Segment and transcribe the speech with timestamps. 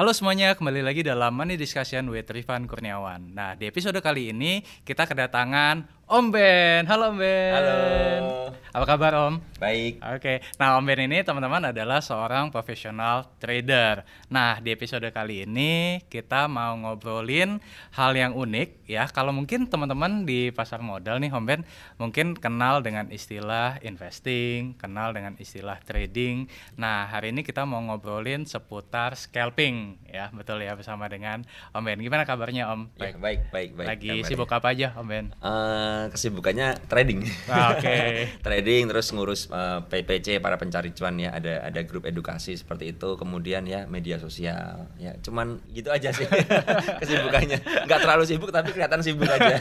[0.00, 3.36] Halo semuanya, kembali lagi dalam Money Discussion with Rifan Kurniawan.
[3.36, 6.90] Nah, di episode kali ini kita kedatangan Om Ben.
[6.90, 7.54] Halo Om Ben.
[7.54, 8.50] Halo.
[8.70, 9.42] Apa kabar Om?
[9.58, 9.98] Baik.
[9.98, 14.06] Oke, nah Om Ben ini teman-teman adalah seorang profesional trader.
[14.30, 17.58] Nah, di episode kali ini kita mau ngobrolin
[17.98, 19.10] hal yang unik ya.
[19.10, 21.66] Kalau mungkin teman-teman di pasar modal nih Om Ben
[21.98, 26.46] mungkin kenal dengan istilah investing, kenal dengan istilah trading.
[26.78, 31.42] Nah, hari ini kita mau ngobrolin seputar scalping ya, betul ya bersama dengan
[31.74, 31.98] Om Ben.
[31.98, 32.86] Gimana kabarnya Om?
[33.02, 33.86] Ya, baik, baik, baik.
[33.90, 34.30] Lagi kabarnya.
[34.30, 35.26] sibuk apa aja Om Ben?
[36.00, 37.20] Eh, kesibukannya trading.
[37.50, 38.24] Ah, Oke.
[38.46, 43.20] trading terus ngurus eh, PPC para pencari cuan ya, ada ada grup edukasi seperti itu,
[43.20, 44.88] kemudian ya media sosial.
[44.96, 46.24] Ya, cuman gitu aja sih
[47.04, 47.60] kesibukannya.
[47.84, 49.60] Nggak terlalu sibuk tapi kelihatan sibuk aja.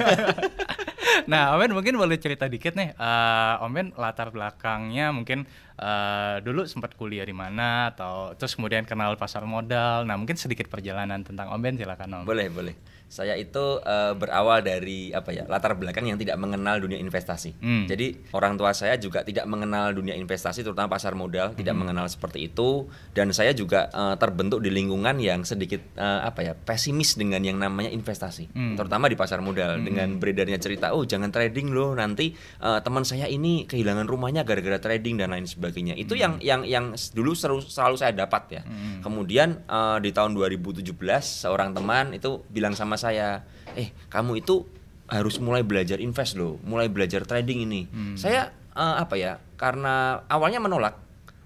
[1.32, 2.96] nah, Om Ben mungkin boleh cerita dikit nih.
[2.96, 5.44] eh, Om Ben latar belakangnya mungkin
[5.76, 10.08] eh, dulu sempat kuliah di mana atau terus kemudian kenal pasar modal.
[10.08, 12.24] Nah, mungkin sedikit perjalanan tentang Om Ben silakan Om.
[12.24, 12.76] boleh, boleh.
[13.10, 17.58] Saya itu eh, berawal dari apa ya latar belakang yang tidak mengenal dunia investasi.
[17.58, 17.90] Hmm.
[17.90, 21.90] Jadi orang tua saya juga tidak mengenal dunia investasi, terutama pasar modal, tidak Hmm.
[21.90, 22.86] mengenal seperti itu.
[23.12, 27.58] Dan saya juga eh, terbentuk di lingkungan yang sedikit eh, apa ya pesimis dengan yang
[27.58, 28.78] namanya investasi, Hmm.
[28.78, 29.82] terutama di pasar modal.
[29.82, 34.78] Dengan beredarnya cerita, oh jangan trading loh, nanti eh, teman saya ini kehilangan rumahnya gara-gara
[34.78, 35.98] trading dan lain sebagainya.
[35.98, 38.62] Itu yang yang yang dulu selalu, selalu saya dapat ya.
[38.62, 39.02] Hmm.
[39.02, 40.94] Kemudian eh, di tahun 2017
[41.42, 43.47] seorang teman itu bilang sama saya,
[43.80, 44.67] eh kamu itu
[45.08, 47.88] harus mulai belajar invest loh, mulai belajar trading ini.
[48.19, 49.39] Saya eh, apa ya?
[49.56, 51.00] Karena awalnya menolak,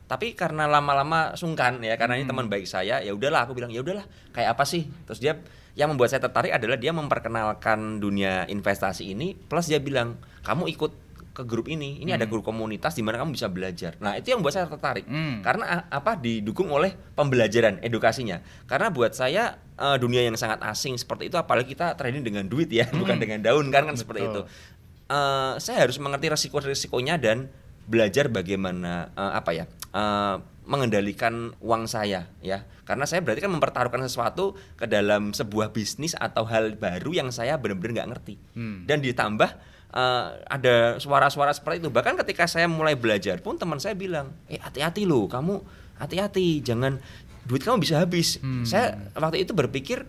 [0.09, 3.85] tapi karena lama-lama sungkan ya, karena ini teman baik saya, ya udahlah aku bilang ya
[3.85, 4.89] udahlah, kayak apa sih?
[5.05, 5.33] Terus dia
[5.73, 10.91] yang membuat saya tertarik adalah dia memperkenalkan dunia investasi ini, plus dia bilang kamu ikut
[11.33, 13.97] ke grup ini, ini ada grup komunitas di mana kamu bisa belajar.
[13.97, 15.41] Nah itu yang membuat saya tertarik, Hmm.
[15.41, 18.37] karena apa didukung oleh pembelajaran edukasinya.
[18.69, 22.71] Karena buat saya eh, dunia yang sangat asing seperti itu, apalagi kita trading dengan duit
[22.71, 24.41] ya, bukan dengan daun kan kan seperti itu.
[24.47, 24.71] Betul.
[25.11, 27.51] Eh, saya harus mengerti resiko-resikonya dan
[27.83, 33.99] belajar bagaimana eh, apa ya eh, mengendalikan uang saya ya karena saya berarti kan mempertaruhkan
[34.07, 38.87] sesuatu ke dalam sebuah bisnis atau hal baru yang saya benar-benar nggak ngerti Hmm.
[38.87, 39.51] dan ditambah
[39.91, 44.55] eh, ada suara-suara seperti itu bahkan ketika saya mulai belajar pun teman saya bilang eh
[44.63, 45.59] hati-hati loh kamu
[45.99, 47.03] hati-hati jangan
[47.43, 48.63] duit kamu bisa habis Hmm.
[48.63, 50.03] saya waktu itu berpikir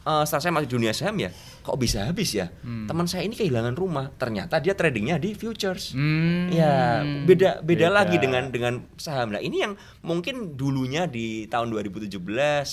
[0.00, 2.88] eh, setelah saya masuk dunia saham ya kok bisa habis ya Hmm.
[2.88, 6.48] teman saya ini kehilangan rumah ternyata dia tradingnya di futures Hmm.
[6.48, 7.88] Ya, beda, beda Beda.
[7.92, 9.28] lagi dengan dengan saham.
[9.28, 12.16] Nah, ini yang mungkin dulunya di tahun 2017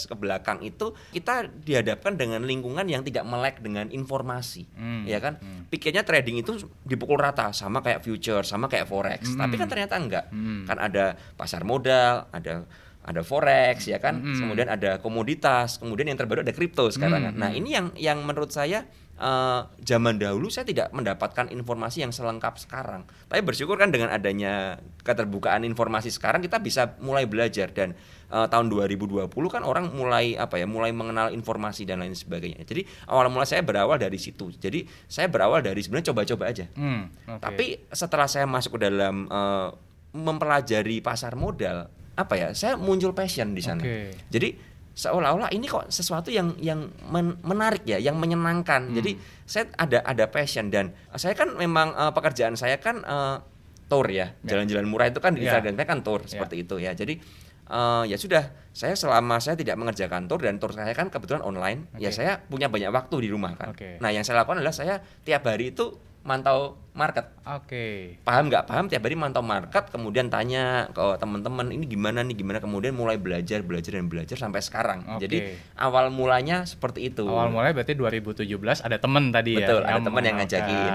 [0.06, 4.64] ke belakang itu kita dihadapkan dengan lingkungan yang tidak melek dengan informasi.
[4.74, 5.36] Hmm, Ya kan?
[5.38, 5.68] hmm.
[5.68, 9.28] Pikirnya trading itu dipukul rata sama kayak future, sama kayak forex.
[9.28, 9.42] Hmm.
[9.42, 10.26] Tapi kan ternyata enggak.
[10.30, 10.64] Hmm.
[10.64, 12.64] Kan ada pasar modal, ada
[13.06, 14.42] ada forex ya kan, Hmm.
[14.42, 17.30] kemudian ada komoditas, kemudian yang terbaru ada kripto sekarang.
[17.30, 18.84] Hmm, Nah, ini yang yang menurut saya
[19.16, 23.08] eh, zaman dahulu saya tidak mendapatkan informasi yang selengkap sekarang.
[23.32, 24.76] Tapi bersyukur kan dengan adanya
[25.08, 27.96] keterbukaan informasi sekarang kita bisa mulai belajar dan
[28.28, 32.68] eh, tahun 2020 kan orang mulai apa ya, mulai mengenal informasi dan lain sebagainya.
[32.68, 34.52] Jadi awal mula saya berawal dari situ.
[34.52, 36.68] Jadi saya berawal dari sebenarnya coba-coba aja.
[36.76, 37.40] Hmm, oke.
[37.40, 39.70] Tapi setelah saya masuk ke dalam eh,
[40.12, 42.48] mempelajari pasar modal, apa ya?
[42.52, 43.80] Saya muncul passion di sana.
[43.80, 44.16] Oke.
[44.32, 44.56] Jadi
[44.96, 48.88] seolah-olah ini kok sesuatu yang yang men- menarik ya, yang menyenangkan.
[48.90, 48.96] Hmm.
[48.96, 53.38] Jadi saya ada ada passion dan saya kan memang eh, pekerjaan saya kan eh,
[53.86, 54.56] tour ya, Ya.
[54.56, 55.52] jalan-jalan murah itu kan di Ya.
[55.54, 56.96] Instagram saya kan tour seperti itu ya.
[56.96, 57.20] Jadi
[57.66, 61.92] eh, ya sudah, saya selama saya tidak mengerjakan tour dan tour saya kan kebetulan online,
[62.00, 62.16] ya Oke.
[62.16, 63.76] saya punya banyak waktu di rumah kan.
[63.76, 64.00] Oke.
[64.00, 65.92] Nah yang saya lakukan adalah saya tiap hari itu
[66.26, 68.18] mantau market Oke.
[68.24, 72.58] paham nggak paham tiap hari mantau market kemudian tanya ke teman-teman ini gimana nih gimana
[72.64, 75.28] kemudian mulai belajar belajar dan belajar sampai sekarang Oke.
[75.28, 78.48] jadi awal mulanya seperti itu Awal mulai berarti 2017
[78.82, 79.68] ada temen tadi ya.
[79.68, 80.94] Betul, ada temen yang ngajakin.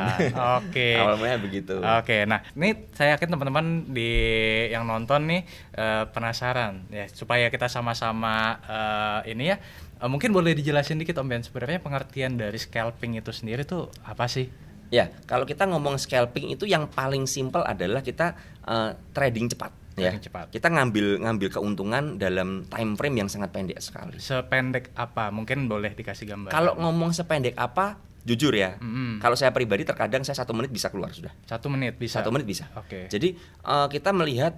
[0.58, 0.88] Oke.
[1.04, 4.10] awal mulanya begitu Oke, nah ini saya yakin teman-teman di
[4.72, 5.46] yang nonton nih
[5.76, 9.62] eh, penasaran ya supaya kita sama-sama eh, ini ya
[10.00, 14.26] eh, mungkin boleh dijelasin dikit Om Ben sebenarnya pengertian dari scalping itu sendiri tuh apa
[14.26, 14.69] sih?
[14.90, 20.14] Ya kalau kita ngomong scalping itu yang paling simpel adalah kita eh, trading cepat ya
[20.16, 20.48] cepat.
[20.48, 25.28] kita ngambil ngambil keuntungan dalam time frame yang sangat pendek sekali Sependek apa?
[25.28, 26.48] Mungkin boleh dikasih gambar.
[26.48, 29.16] kalau ngomong sependek apa jujur ya Mm-mm.
[29.16, 32.20] kalau saya pribadi terkadang saya satu menit bisa keluar sudah satu menit bisa.
[32.20, 33.08] satu menit bisa Oke.
[33.08, 34.56] Jadi eh, kita melihat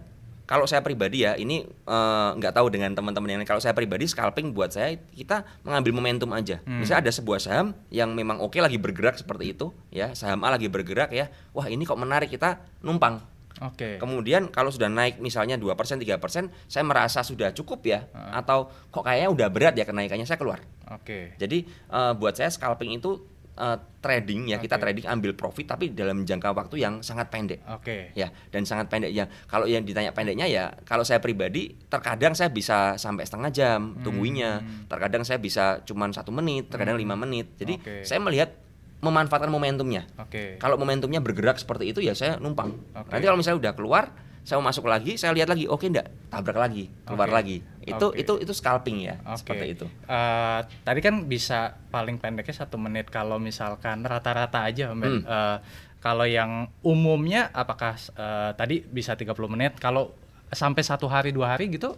[0.52, 3.48] kalau saya pribadi ya ini eh, nggak tahu dengan teman-teman yang lain.
[3.48, 6.60] Kalau saya pribadi scalping buat saya kita mengambil momentum aja.
[6.68, 6.84] Hmm.
[6.84, 10.68] Misalnya ada sebuah saham yang memang oke lagi bergerak seperti itu, ya saham A lagi
[10.68, 11.32] bergerak ya.
[11.56, 13.24] Wah ini kok menarik kita numpang.
[13.64, 13.96] Oke.
[13.96, 19.30] Kemudian kalau sudah naik misalnya 2%, 3%, saya merasa sudah cukup ya atau kok kayaknya
[19.32, 20.60] udah berat ya kenaikannya saya keluar.
[20.92, 21.32] Oke.
[21.40, 24.82] Jadi eh, buat saya scalping itu eh, trading ya, kita Oke.
[24.88, 27.62] trading ambil profit tapi dalam jangka waktu yang sangat pendek.
[27.70, 28.10] Oke.
[28.18, 29.30] Ya, dan sangat pendek ya.
[29.46, 34.64] Kalau yang ditanya pendeknya ya, kalau saya pribadi terkadang saya bisa sampai setengah jam tungguinnya.
[34.90, 37.54] Terkadang saya bisa cuman satu menit, terkadang lima menit.
[37.60, 37.96] Jadi Oke.
[38.02, 38.58] saya melihat
[39.02, 40.06] memanfaatkan momentumnya.
[40.16, 40.56] Oke.
[40.62, 42.70] Kalau momentumnya bergerak seperti itu ya saya numpang.
[42.94, 43.10] Oke.
[43.10, 44.04] Nanti kalau misalnya udah keluar,
[44.42, 47.36] saya mau masuk lagi, saya lihat lagi, oke enggak, tabrak lagi, keluar Oke.
[47.38, 47.56] lagi.
[47.86, 48.26] Itu Oke.
[48.26, 49.38] itu itu scalping ya, Oke.
[49.38, 49.86] seperti itu.
[49.86, 55.22] Eh, tadi kan bisa paling pendeknya satu menit kalau misalkan rata-rata aja, Ben.
[55.22, 55.22] Hmm.
[55.22, 55.56] Eh,
[56.02, 59.78] kalau yang umumnya apakah eh, tadi bisa 30 menit?
[59.78, 60.10] Kalau
[60.50, 61.94] sampai satu hari dua hari gitu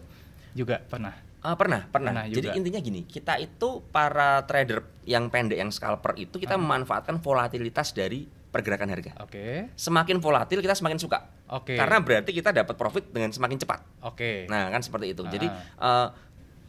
[0.53, 1.17] juga pernah.
[1.45, 2.13] Ah, pernah, pernah.
[2.13, 2.57] Pernah Jadi juga.
[2.57, 8.25] intinya gini, kita itu para trader yang pendek, yang scalper itu kita memanfaatkan volatilitas dari
[8.55, 9.19] pergerakan harga.
[9.19, 9.75] Oke.
[9.75, 11.27] Semakin volatil kita semakin suka.
[11.51, 11.75] Oke.
[11.75, 13.83] Karena berarti kita dapat profit dengan semakin cepat.
[14.07, 14.47] Oke.
[14.47, 15.27] Nah, kan seperti itu.
[15.27, 16.07] Jadi eh,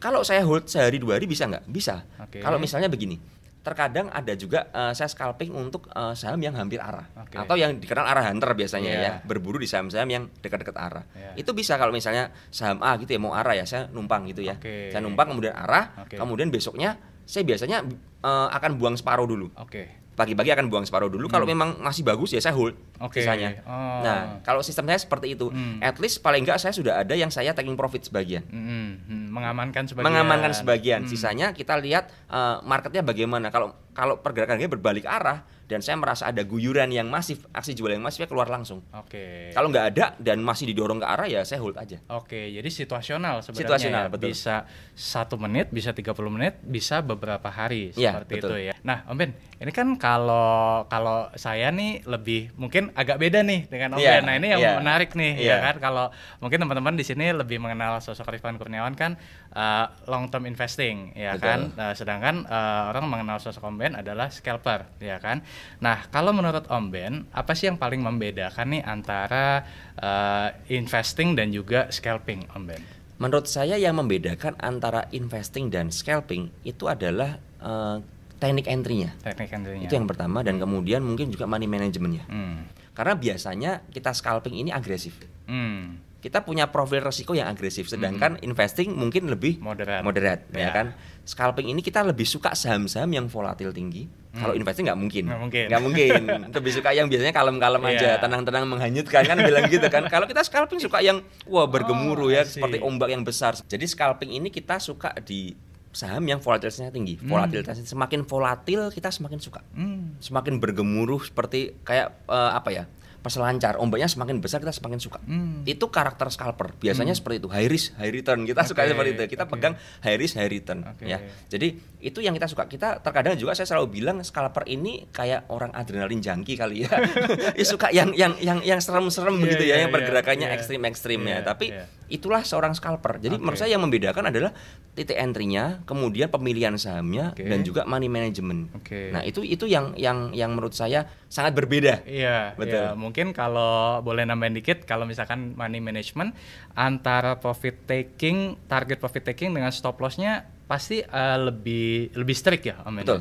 [0.02, 1.64] kalau saya hold sehari dua hari bisa nggak?
[1.70, 2.02] Bisa.
[2.18, 2.42] Oke.
[2.42, 3.16] Kalau misalnya begini,
[3.62, 7.38] terkadang ada juga eh, saya scalping untuk eh, saham yang hampir arah Oke.
[7.38, 9.02] atau yang dikenal arah hunter biasanya Iya.
[9.02, 11.06] ya, berburu di saham-saham yang dekat-dekat arah.
[11.14, 11.38] Iya.
[11.38, 14.58] Itu bisa kalau misalnya saham A gitu ya mau arah ya, saya numpang gitu ya.
[14.58, 14.90] Oke.
[14.90, 16.18] Saya numpang kemudian arah, Oke.
[16.18, 17.82] kemudian besoknya saya biasanya
[18.22, 19.50] eh, akan buang separuh dulu.
[19.58, 20.05] Oke.
[20.16, 21.28] Pagi-pagi akan buang separuh dulu.
[21.28, 23.04] Kalau memang masih bagus ya saya hold Hmm.
[23.04, 23.20] Oke.
[23.20, 23.60] sisanya.
[23.62, 24.00] Oh.
[24.00, 25.46] Nah, kalau sistem saya seperti itu.
[25.46, 25.76] Hmm.
[25.78, 29.84] At least paling enggak saya sudah ada yang saya taking profit sebagian Mm, mm, mengamankan
[29.84, 30.08] sebagian.
[30.08, 31.00] mengamankan sebagian.
[31.04, 31.10] Hmm.
[31.12, 33.48] Sisanya kita lihat eh, marketnya bagaimana.
[33.50, 38.02] Kalau kalau pergerakannya berbalik arah dan saya merasa ada guyuran yang masif, aksi jual yang
[38.02, 38.86] masif, ya keluar langsung.
[38.94, 39.50] Oke.
[39.50, 41.98] Kalau nggak ada dan masih didorong ke arah ya saya hold aja.
[42.14, 44.10] Oke, jadi situasional sebenarnya Situasional, ya.
[44.14, 44.30] betul.
[44.30, 44.54] Bisa
[44.94, 48.50] satu menit, bisa 30 menit, bisa beberapa hari Iya, seperti betul.
[48.54, 48.74] itu ya.
[48.86, 53.98] Nah, Om Ben, ini kan kalau kalau saya nih lebih mungkin agak beda nih dengan
[53.98, 54.22] Om Iya, Ben.
[54.22, 54.78] Nah, ini yang iya.
[54.78, 55.58] menarik nih Iya.
[55.58, 55.74] ya kan.
[55.82, 56.06] Kalau
[56.38, 59.18] mungkin teman-teman di sini lebih mengenal sosok Rifan Kurniawan kan
[59.50, 61.42] uh, long term investing ya Betul.
[61.42, 61.60] kan.
[61.74, 65.42] Nah, sedangkan uh, orang mengenal sosok Om Ben adalah scalper ya kan.
[65.80, 69.64] Nah, kalau menurut Om Ben, apa sih yang paling membedakan nih antara
[70.00, 72.82] uh, investing dan juga scalping Om Ben?
[73.16, 77.96] Menurut saya yang membedakan antara investing dan scalping itu adalah eh,
[78.36, 79.16] teknik entry-nya.
[79.24, 79.88] Teknik entry-nya.
[79.88, 82.28] Itu yang pertama dan kemudian mungkin juga money managementnya.
[82.28, 82.68] Hmm.
[82.92, 85.16] Karena biasanya kita scalping ini agresif.
[85.48, 85.96] Hmm.
[86.16, 90.00] Kita punya profil resiko yang agresif, sedangkan investing mungkin lebih Moderat.
[90.02, 90.70] moderat, ya Ya.
[90.72, 90.86] kan?
[91.22, 94.08] Scalping ini kita lebih suka saham-saham yang volatil tinggi.
[94.32, 95.30] Kalau investing nggak mungkin, Hmm.
[95.30, 95.64] Nggak mungkin.
[95.66, 96.12] Nggak mungkin.
[96.56, 98.14] lebih suka yang biasanya kalem-kalem aja, Iya.
[98.18, 100.04] tenang-tenang menghanyutkan kan bilang gitu kan.
[100.06, 102.58] Kalau kita scalping suka yang wah bergemuruh Oh, ya, see.
[102.58, 103.56] seperti ombak yang besar.
[103.58, 105.56] Jadi scalping ini kita suka di
[105.88, 107.16] saham yang volatilitasnya tinggi.
[107.18, 110.16] Volatilitasnya semakin volatil kita semakin suka Hmm.
[110.18, 112.84] semakin bergemuruh seperti kayak eh, apa ya
[113.26, 115.66] peselancar ombaknya semakin besar kita semakin suka Hmm.
[115.66, 119.22] itu karakter scalper biasanya seperti itu high risk high return kita suka Oke, seperti itu
[119.26, 119.52] kita oke.
[119.52, 121.02] pegang high risk high return Oke.
[121.04, 121.18] ya
[121.50, 125.74] jadi itu yang kita suka kita terkadang juga saya selalu bilang scalper ini kayak orang
[125.74, 126.94] adrenalin jangki kali ya
[127.66, 130.54] suka yang yang yang yang serem-serem Iya, begitu ya iya, yang iya, pergerakannya iya.
[130.54, 131.84] ekstrim-ekstrim ya Iya, tapi iya.
[132.06, 133.42] itulah seorang scalper jadi Oke.
[133.42, 134.54] menurut saya yang membedakan adalah
[134.92, 137.42] titik entry-nya kemudian pemilihan sahamnya Oke.
[137.42, 139.10] dan juga money management Oke.
[139.10, 142.76] nah itu itu yang yang yang menurut saya sangat berbeda Iya, Betul.
[142.76, 142.94] iya.
[142.94, 146.36] Mungkin kalau boleh nambahin dikit, kalau misalkan money management
[146.76, 152.82] antara profit taking, target profit taking dengan stop lossnya pasti eh, lebih lebih strict ya,
[152.84, 153.04] Om Ben?
[153.06, 153.20] Betul.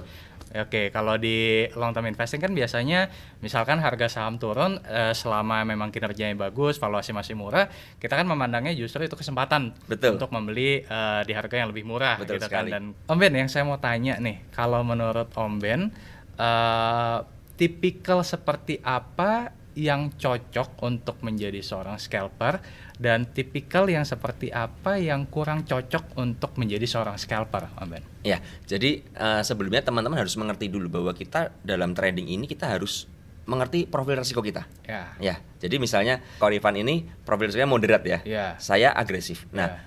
[0.55, 3.11] Oke, kalau di long term investing kan biasanya
[3.43, 7.67] misalkan harga saham turun eh, selama memang kinerjanya bagus, valuasi masih murah,
[7.99, 10.15] kita kan memandangnya justru itu kesempatan Betul.
[10.15, 12.71] untuk membeli eh, di harga yang lebih murah Betul gitu sekali.
[12.71, 12.75] kan.
[12.79, 15.91] Dan Om Ben yang saya mau tanya nih, kalau menurut Om Ben
[16.39, 17.17] eh,
[17.59, 22.63] tipikal seperti apa yang cocok untuk menjadi seorang scalper
[22.95, 28.03] dan tipikal yang seperti apa yang kurang cocok untuk menjadi seorang scalper, Om Ben?
[28.23, 33.11] Ya, jadi eh, sebelumnya teman-teman harus mengerti dulu bahwa kita dalam trading ini kita harus
[33.45, 34.65] mengerti profil risiko kita.
[34.89, 35.13] Ya.
[35.21, 38.19] Ya, jadi misalnya Korifan ini profil risikonya moderat ya.
[38.25, 38.45] Ya.
[38.57, 39.45] Saya agresif.
[39.53, 39.77] Nah, Ya.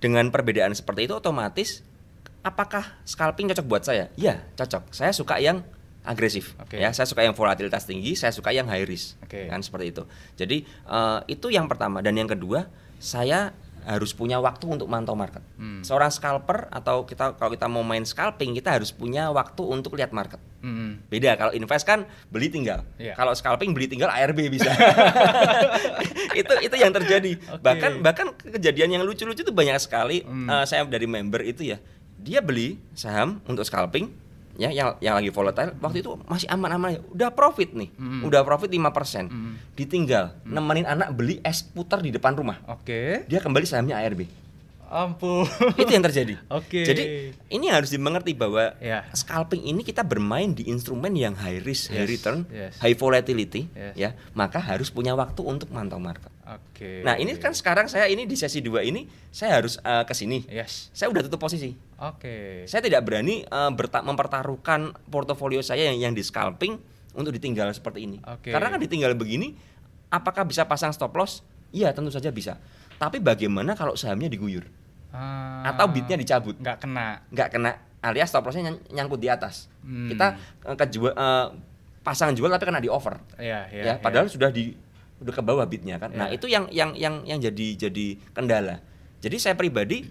[0.00, 1.84] dengan perbedaan seperti itu otomatis
[2.40, 4.08] apakah scalping cocok buat saya?
[4.16, 4.92] Ya, cocok.
[4.94, 5.64] Saya suka yang
[6.04, 6.76] agresif Oke.
[6.76, 9.48] ya saya suka yang volatilitas tinggi saya suka yang high risk Oke.
[9.48, 10.02] kan seperti itu
[10.36, 13.52] jadi eh, itu yang pertama dan yang kedua saya
[13.84, 15.84] harus punya waktu untuk mantau market Hmm.
[15.84, 20.12] seorang scalper atau kita kalau kita mau main scalping kita harus punya waktu untuk lihat
[20.12, 21.04] market Mm-mm.
[21.12, 22.88] Beda kalau invest kan beli tinggal.
[22.96, 23.12] Iya.
[23.12, 24.72] Kalau scalping beli tinggal ARB bisa.
[26.40, 27.36] itu itu yang terjadi.
[27.52, 27.60] Oke.
[27.60, 30.24] Bahkan bahkan kejadian yang lucu-lucu itu banyak sekali.
[30.24, 30.48] Hmm.
[30.48, 31.78] Eh, saya dari member itu ya.
[32.16, 34.08] Dia beli saham untuk scalping,
[34.54, 37.00] ya yang yang lagi volatile waktu itu masih aman-aman aja.
[37.08, 38.22] udah profit nih Mm.
[38.22, 39.52] udah profit 5% Mm.
[39.74, 43.26] ditinggal nemenin anak beli es puter di depan rumah Oke.
[43.26, 44.43] dia kembali sahamnya ARB
[44.94, 45.42] Ampun.
[45.74, 46.86] itu yang terjadi Oke.
[46.86, 47.02] jadi
[47.50, 49.02] ini harus dimengerti bahwa Ya.
[49.10, 52.78] scalping ini kita bermain di instrumen yang high risk high Yes, return yes.
[52.78, 53.94] high volatility Yes.
[53.98, 57.02] ya maka harus punya waktu untuk mantau market Oke.
[57.02, 60.46] nah ini kan sekarang saya ini di sesi dua ini saya harus eh, ke sini
[60.46, 60.94] Yes.
[60.94, 62.62] saya udah tutup posisi Oke.
[62.64, 63.42] saya tidak berani
[63.74, 66.78] berta- mempertaruhkan portofolio saya yang yang di scalping
[67.14, 68.18] untuk ditinggal seperti ini.
[68.26, 68.50] Oke.
[68.50, 69.54] Karena kan ditinggal begini,
[70.10, 71.46] apakah bisa pasang stop loss?
[71.70, 72.58] Iya, tentu saja bisa.
[72.98, 74.66] Tapi bagaimana kalau sahamnya diguyur
[75.14, 77.22] Ah, atau bidnya dicabut, nggak kena.
[77.30, 77.70] nggak kena
[78.02, 79.70] alias stop lossnya nyang- nyangkut di atas.
[79.80, 80.10] Hmm.
[80.10, 80.26] Kita
[80.66, 81.46] eh, kejual eh,
[82.02, 83.22] pasang jual tapi kena di over.
[83.38, 83.82] Iya, iya.
[83.82, 84.74] ya, padahal sudah di
[85.22, 86.10] udah ke bawah bidnya kan.
[86.10, 86.36] Nah, Iya.
[86.36, 88.82] itu yang yang yang yang jadi jadi kendala.
[89.22, 90.04] Jadi saya pribadi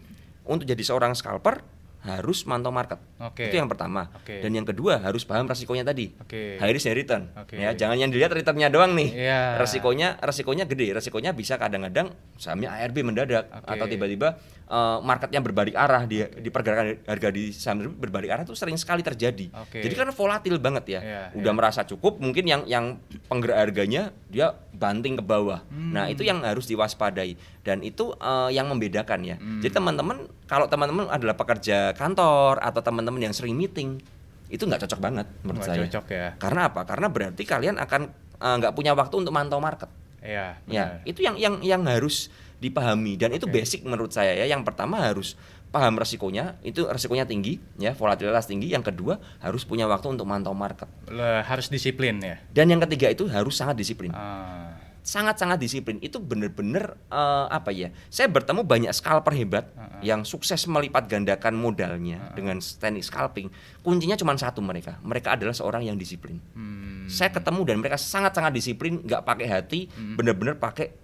[0.44, 1.62] untuk jadi seorang scalper
[2.04, 3.00] harus mantau market.
[3.24, 3.48] Oke.
[3.48, 4.12] Itu yang pertama.
[4.12, 4.44] Oke.
[4.44, 6.12] Dan yang kedua harus paham resikonya tadi.
[6.20, 6.60] Oke.
[6.60, 7.32] High risk high return.
[7.40, 7.56] Oke.
[7.56, 9.10] Ya, jangan yang dilihat returnnya doang nih.
[9.16, 9.58] Iya.
[9.58, 10.92] Resikonya resikonya gede.
[10.92, 13.72] Resikonya bisa kadang-kadang sahamnya ARB mendadak Oke.
[13.72, 14.36] atau tiba-tiba
[14.68, 19.00] eh, marketnya berbalik arah di di pergerakan harga di saham berbalik arah itu sering sekali
[19.00, 19.48] terjadi.
[19.64, 19.80] Oke.
[19.80, 21.00] Jadi kan volatil banget ya.
[21.00, 21.58] Iya, Udah iya.
[21.58, 23.00] merasa cukup mungkin yang yang
[23.32, 25.62] penggerak harganya dia banting ke bawah.
[25.70, 25.94] Hmm.
[25.94, 29.38] Nah, itu yang harus diwaspadai dan itu eh, yang membedakan ya.
[29.38, 29.62] Hmm.
[29.62, 34.01] Jadi teman-teman kalau teman-teman adalah pekerja kantor atau teman-teman yang sering meeting
[34.50, 35.82] itu nggak cocok banget menurut Nggak saya.
[35.88, 36.27] cocok ya.
[36.38, 36.82] Karena apa?
[36.86, 38.01] Karena berarti kalian akan
[38.42, 39.89] eh, nggak punya waktu untuk mantau market.
[40.24, 40.58] Iya.
[40.72, 42.32] Ya, itu yang yang yang harus
[42.63, 43.60] dipahami dan itu Oke.
[43.60, 44.48] basic menurut saya ya.
[44.48, 45.36] Yang pertama harus
[45.74, 48.70] paham resikonya, itu resikonya tinggi ya, volatilitas tinggi.
[48.70, 50.86] Yang kedua harus punya waktu untuk mantau market.
[51.10, 52.38] Le- harus disiplin ya.
[52.53, 54.13] Dan yang ketiga itu harus sangat disiplin.
[54.13, 56.00] Ah, Sangat-sangat disiplin.
[56.00, 57.92] Itu bener-bener eh, apa ya?
[58.08, 60.00] Saya bertemu banyak scalper hebat Uh-uh.
[60.00, 62.36] yang sukses melipat gandakan modalnya Uh-uh.
[62.38, 63.51] dengan teknik scalping.
[63.84, 65.01] Kuncinya cuma satu mereka.
[65.03, 66.39] Mereka adalah seorang yang disiplin.
[66.56, 67.12] hmm.
[67.12, 70.15] Saya ketemu dan mereka sangat-sangat disiplin, nggak pakai hati, Hmm.
[70.15, 70.96] bener-bener pakai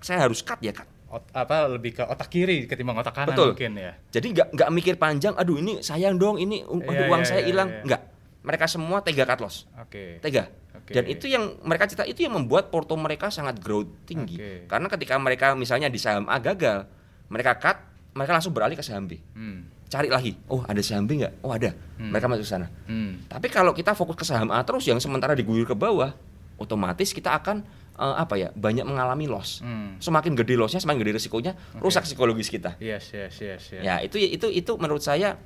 [0.00, 0.88] saya harus cut ya cut.
[1.10, 3.52] Ot- apa lebih ke otak kiri ketimbang otak kanan Betul.
[3.52, 3.92] mungkin ya.
[4.08, 7.26] Jadi nggak nggak mikir panjang, aduh ini sayang dong, ini uh, aduh, Iya, uang iya,
[7.26, 7.82] saya iya, hilang, iya.
[7.82, 8.02] nggak.
[8.40, 10.16] Mereka semua tega cut loss, Oke.
[10.18, 10.46] tega.
[10.70, 10.94] Oke.
[10.94, 14.38] Dan itu yang mereka cerita itu yang membuat porto mereka sangat growth tinggi.
[14.38, 14.52] Oke.
[14.64, 16.86] Karena ketika mereka misalnya di saham A gagal,
[17.26, 17.76] mereka cut,
[18.14, 19.18] mereka langsung beralih ke saham B.
[19.34, 19.66] Hmm.
[19.90, 21.42] Cari lagi, oh ada saham B nggak?
[21.42, 22.14] Oh ada, Hmm.
[22.14, 22.70] mereka masuk sana.
[22.86, 23.26] Hmm.
[23.26, 26.14] Tapi kalau kita fokus ke saham A terus yang sementara diguyur ke bawah,
[26.56, 27.66] otomatis kita akan
[28.00, 29.60] eh, apa ya banyak mengalami loss.
[29.60, 30.00] Hmm.
[30.00, 32.80] Semakin gede lossnya, semakin gede risikonya, rusak psikologis kita.
[32.80, 33.82] Yes, yes, yes, yes.
[33.84, 35.36] Ya itu itu itu menurut saya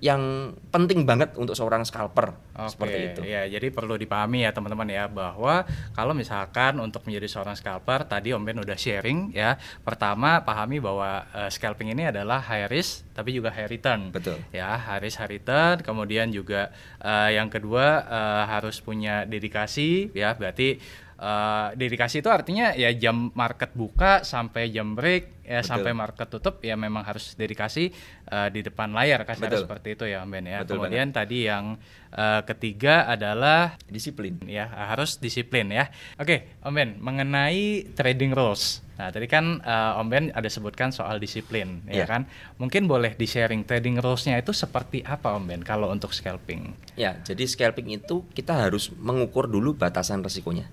[0.00, 3.20] yang penting banget untuk seorang scalper Oke, seperti itu.
[3.20, 8.32] ya jadi perlu dipahami ya teman-teman ya bahwa kalau misalkan untuk menjadi seorang scalper tadi
[8.32, 9.60] Om Ben udah sharing ya.
[9.84, 14.08] Pertama pahami bahwa eh, scalping ini adalah high risk tapi juga high return.
[14.08, 14.40] Betul.
[14.56, 15.84] Ya, high risk high return.
[15.84, 16.72] Kemudian juga
[17.04, 20.32] eh, yang kedua eh, harus punya dedikasi ya.
[20.32, 20.80] Berarti
[21.20, 25.68] eh, dedikasi itu artinya ya jam market buka sampai jam break ya Betul.
[25.68, 27.90] sampai market tutup ya memang harus dedikasi
[28.26, 29.62] eh, di depan layar kasar Betul.
[29.66, 30.62] seperti itu ya Om Ben ya.
[30.62, 31.76] Betul Kemudian tadi yang
[32.10, 34.38] eh, ketiga adalah Disiplin.
[34.46, 35.90] ya harus disiplin ya.
[36.16, 38.80] Oke, Om Ben mengenai trading rules.
[38.94, 42.06] Nah, tadi kan eh, Om Ben ada sebutkan soal disiplin ya Iya.
[42.06, 42.22] kan.
[42.56, 46.72] Mungkin boleh di-sharing trading rules-nya itu seperti apa Om Ben kalau untuk scalping?
[46.94, 50.70] Ya, jadi scalping itu kita harus mengukur dulu batasan resikonya.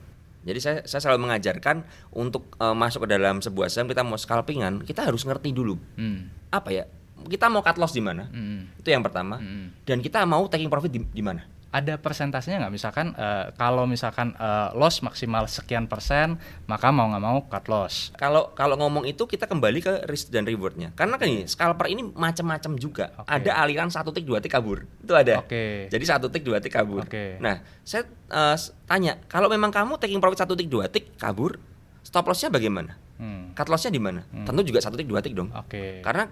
[0.48, 1.84] Jadi saya saya selalu mengajarkan
[2.16, 6.32] untuk eh, masuk ke dalam sebuah saham kita mau scalpingan, kita harus ngerti dulu Hmm.
[6.48, 6.86] apa ya?
[7.18, 8.32] Kita mau cut loss di mana?
[8.32, 8.72] Hmm.
[8.80, 9.42] Itu yang pertama.
[9.42, 9.76] Hmm.
[9.84, 11.44] Dan kita mau taking profit di, di mana?
[11.78, 12.74] Ada persentasenya nggak?
[12.74, 18.10] Misalkan eh, kalau misalkan eh, loss maksimal sekian persen, maka mau nggak mau cut loss.
[18.14, 20.90] Kalau kalau ngomong itu kita kembali ke risk dan rewardnya.
[20.92, 23.14] Karena kan ini scalper ini macam-macam juga.
[23.16, 23.30] Oke.
[23.30, 24.90] Ada aliran satu tik dua tik kabur.
[24.98, 25.38] Itu ada.
[25.38, 25.86] Oke.
[25.88, 27.06] Jadi satu tik dua tik kabur.
[27.06, 27.38] Oke.
[27.38, 28.10] Nah, saya
[28.54, 31.62] s- tanya, kalau memang kamu taking profit satu tik dua tik kabur,
[32.02, 32.98] stop lossnya bagaimana?
[33.18, 33.54] Hmm.
[33.54, 34.26] Cut lossnya di mana?
[34.30, 34.46] Hmm.
[34.46, 35.54] Tentu juga satu tik dua tik dong.
[35.54, 36.02] Oke.
[36.02, 36.26] Karena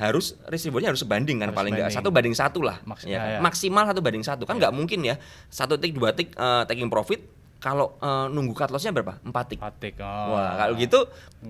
[0.00, 2.00] harus risk rewardnya harus sebanding kan Harus paling nggak sebanding.
[2.00, 2.76] satu banding satu lah.
[2.82, 3.28] Maks- ya kan?
[3.28, 3.38] ya, ya.
[3.38, 7.20] Maksimal satu banding satu kan nggak mungkin ya satu tik dua tik eh, taking profit
[7.56, 9.20] kalau eh, nunggu cut lossnya berapa?
[9.20, 9.60] Empat tik.
[9.60, 10.00] Patik.
[10.00, 11.04] Wah, kalau gitu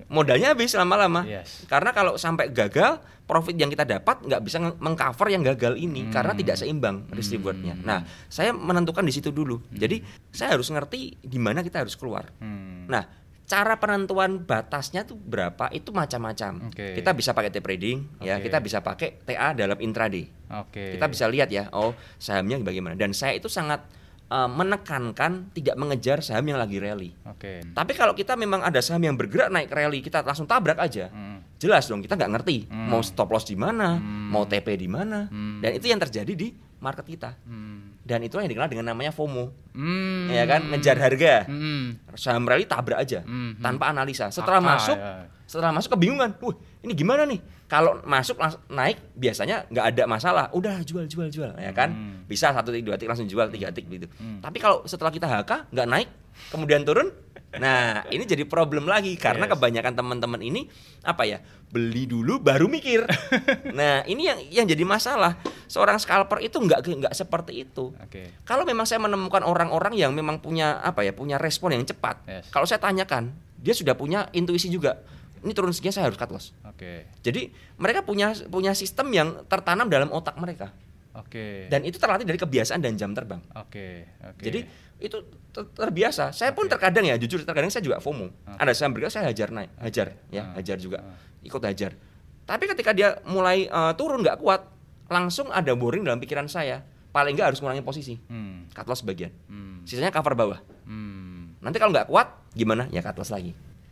[0.07, 1.23] modalnya habis lama-lama.
[1.23, 1.63] Yes.
[1.65, 6.11] Karena kalau sampai gagal, profit yang kita dapat nggak bisa mengcover yang gagal ini Hmm.
[6.11, 7.79] karena tidak seimbang risk rewardnya.
[7.79, 7.87] Hmm.
[7.87, 9.63] Nah, saya menentukan di situ dulu.
[9.71, 12.27] Jadi saya harus ngerti di mana kita harus keluar.
[12.37, 12.91] Hmm.
[12.91, 13.20] Nah,
[13.51, 16.71] cara penentuan batasnya tuh berapa itu macam-macam.
[16.71, 16.95] Oke.
[16.95, 18.39] Kita bisa pakai tape trading, ya.
[18.39, 18.47] Oke.
[18.47, 20.23] Kita bisa pakai TA dalam intraday.
[20.55, 20.95] Oke.
[20.95, 22.95] Kita bisa lihat ya, oh sahamnya bagaimana.
[22.95, 23.83] Dan saya itu sangat
[24.31, 27.11] eh, menekankan tidak mengejar saham yang lagi rally.
[27.27, 27.59] Oke.
[27.75, 31.11] Tapi kalau kita memang ada saham yang bergerak naik rally, kita langsung tabrak aja.
[31.11, 31.43] Hmm.
[31.59, 32.87] Jelas dong kita nggak ngerti Hmm.
[32.87, 34.31] mau stop loss di mana, Hmm.
[34.31, 35.27] mau TP di mana.
[35.27, 35.59] Hmm.
[35.59, 37.35] Dan itu yang terjadi di market kita.
[37.43, 37.90] Hmm.
[38.11, 39.71] Dan itulah yang dikenal dengan namanya FOMO.
[39.71, 40.27] Hmm.
[40.27, 41.47] Ya kan, ngejar harga.
[41.47, 41.95] Hmm.
[42.19, 43.63] Saham rally tabrak aja Hmm, hmm.
[43.63, 44.27] tanpa analisa.
[44.27, 45.11] Setelah Fakta, masuk, ya.
[45.47, 46.35] setelah masuk kebingungan.
[46.43, 47.39] Wah, ini gimana nih?
[47.71, 50.45] Kalau masuk langsung naik biasanya nggak ada masalah.
[50.51, 51.95] Udah jual jual jual ya kan.
[51.95, 52.27] Hmm.
[52.27, 54.11] Bisa satu tik dua tik langsung jual tiga tik gitu.
[54.19, 54.43] Hmm.
[54.43, 56.11] Tapi kalau setelah kita HK nggak naik,
[56.51, 57.15] kemudian turun,
[57.59, 59.57] nah ini jadi problem lagi karena Yes.
[59.57, 60.71] kebanyakan teman-teman ini
[61.03, 63.07] apa ya beli dulu baru mikir.
[63.79, 65.39] nah ini yang yang jadi masalah.
[65.71, 67.95] Seorang scalper itu nggak nggak seperti itu.
[67.95, 68.43] Oke.
[68.43, 72.27] Kalau memang saya menemukan orang-orang yang memang punya apa ya, punya respon yang cepat.
[72.27, 72.51] Yes.
[72.51, 74.99] Kalau saya tanyakan, dia sudah punya intuisi juga.
[75.41, 76.53] Ini turun sekian saya harus cut loss.
[76.67, 77.09] Oke.
[77.25, 77.49] Jadi
[77.81, 80.69] mereka punya punya sistem yang tertanam dalam otak mereka.
[81.11, 81.67] Oke.
[81.67, 83.43] Dan itu terlatih dari kebiasaan dan jam terbang.
[83.53, 84.07] Oke.
[84.23, 84.41] Oke.
[84.41, 84.59] Jadi
[84.97, 85.17] itu
[85.51, 86.31] ter- terbiasa.
[86.31, 86.77] Saya pun Oke.
[86.77, 88.31] terkadang ya jujur terkadang saya juga FOMO.
[88.31, 88.57] Oke.
[88.57, 90.55] Ada saham bergerak saya hajar naik, hajar ya, Ah.
[90.55, 91.03] hajar juga.
[91.03, 91.17] Ah.
[91.41, 91.97] Ikut hajar.
[92.43, 94.63] Tapi ketika dia mulai eh, turun nggak kuat,
[95.07, 96.83] langsung ada boring dalam pikiran saya.
[97.11, 98.15] Paling nggak harus ngurangi posisi.
[98.15, 98.71] Hmm.
[98.71, 99.35] Cut loss sebagian.
[99.45, 99.83] Hmm.
[99.83, 100.63] Sisanya cover bawah.
[100.87, 101.59] Hmm.
[101.59, 102.87] Nanti kalau nggak kuat gimana?
[102.87, 103.51] Ya cut loss lagi.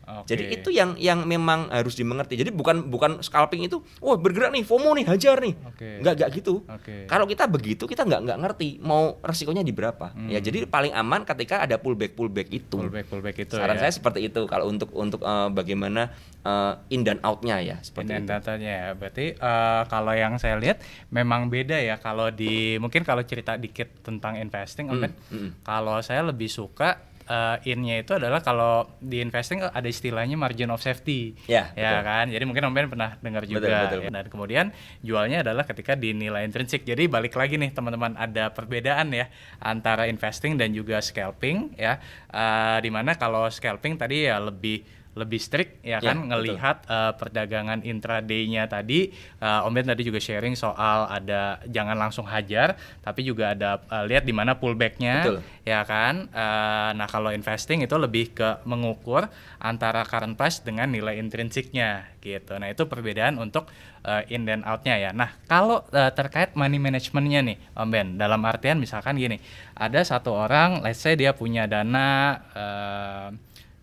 [0.09, 0.27] Oke.
[0.27, 2.33] Jadi itu yang yang memang harus dimengerti.
[2.33, 5.53] Jadi bukan bukan scalping itu, wah bergerak nih, FOMO nih, hajar nih.
[5.63, 5.89] Oke.
[6.01, 6.53] Nggak nggak gitu.
[6.65, 7.05] Oke.
[7.05, 10.11] Kalau kita begitu kita nggak nggak ngerti mau resikonya di berapa.
[10.11, 10.27] Hmm.
[10.27, 12.73] Ya jadi paling aman ketika ada pullback pullback itu.
[12.75, 13.81] pullback pullback itu Saran ya.
[13.81, 16.09] saya seperti itu kalau untuk untuk eh, bagaimana
[16.41, 18.33] eh, in dan outnya ya seperti Dan itu.
[18.33, 18.87] datanya ya.
[18.93, 24.01] Berarti eh, kalau yang saya lihat memang beda ya kalau di mungkin kalau cerita dikit
[24.01, 25.49] tentang investing, Hmm, hmm.
[25.61, 26.97] kalau saya lebih suka
[27.29, 31.37] eh, innya itu adalah kalau di investing ada istilahnya margin of safety.
[31.45, 32.07] Ya, ya betul.
[32.09, 32.25] kan.
[32.33, 33.77] Jadi mungkin Om Ben pernah dengar Betul, juga.
[33.85, 33.99] betul.
[34.03, 34.09] ya.
[34.09, 34.65] Dan kemudian
[35.05, 36.83] jualnya adalah ketika di nilai intrinsik.
[36.83, 39.29] Jadi balik lagi nih teman-teman ada perbedaan ya
[39.61, 42.01] antara investing dan juga scalping ya.
[42.33, 46.29] Eh, di mana kalau scalping tadi ya lebih lebih strict ya Ya, kan betul.
[46.31, 49.11] ngelihat uh, perdagangan intraday-nya tadi
[49.43, 54.07] uh, Om Ben tadi juga sharing soal ada jangan langsung hajar tapi juga ada uh,
[54.07, 55.39] lihat di mana pullback-nya Betul.
[55.67, 59.27] ya kan Uh, nah kalau investing itu lebih ke mengukur
[59.59, 63.67] antara current price dengan nilai intrinsiknya gitu nah itu perbedaan untuk
[64.05, 68.39] uh, in dan out-nya ya nah kalau uh, terkait money management-nya nih Om Ben dalam
[68.45, 69.41] artian misalkan gini
[69.75, 73.27] ada satu orang let's say dia punya dana uh,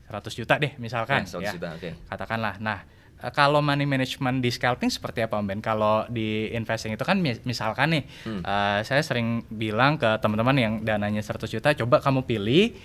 [0.07, 1.91] 100 juta deh misalkan Ya, 100 juta, oke.
[2.07, 2.55] katakanlah.
[2.59, 2.79] Nah,
[3.17, 5.61] eh, kalau money management di scalping seperti apa Om Ben?
[5.61, 8.41] Kalau di investing itu kan mis- misalkan nih, Hmm.
[8.41, 12.77] eh, saya sering bilang ke teman-teman yang dananya 100 juta, coba kamu pilih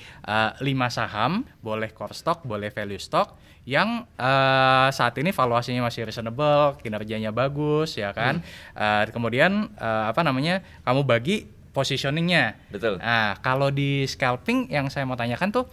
[0.57, 6.81] 5 saham, boleh core stock, boleh value stock yang eh, saat ini valuasinya masih reasonable,
[6.81, 8.41] kinerjanya bagus ya kan.
[8.41, 9.05] Hmm.
[9.05, 10.65] Eh, kemudian eh, apa namanya?
[10.81, 12.57] Kamu bagi positioningnya.
[12.67, 12.97] Betul.
[12.97, 15.65] Nah, kalau di scalping yang saya mau tanyakan tuh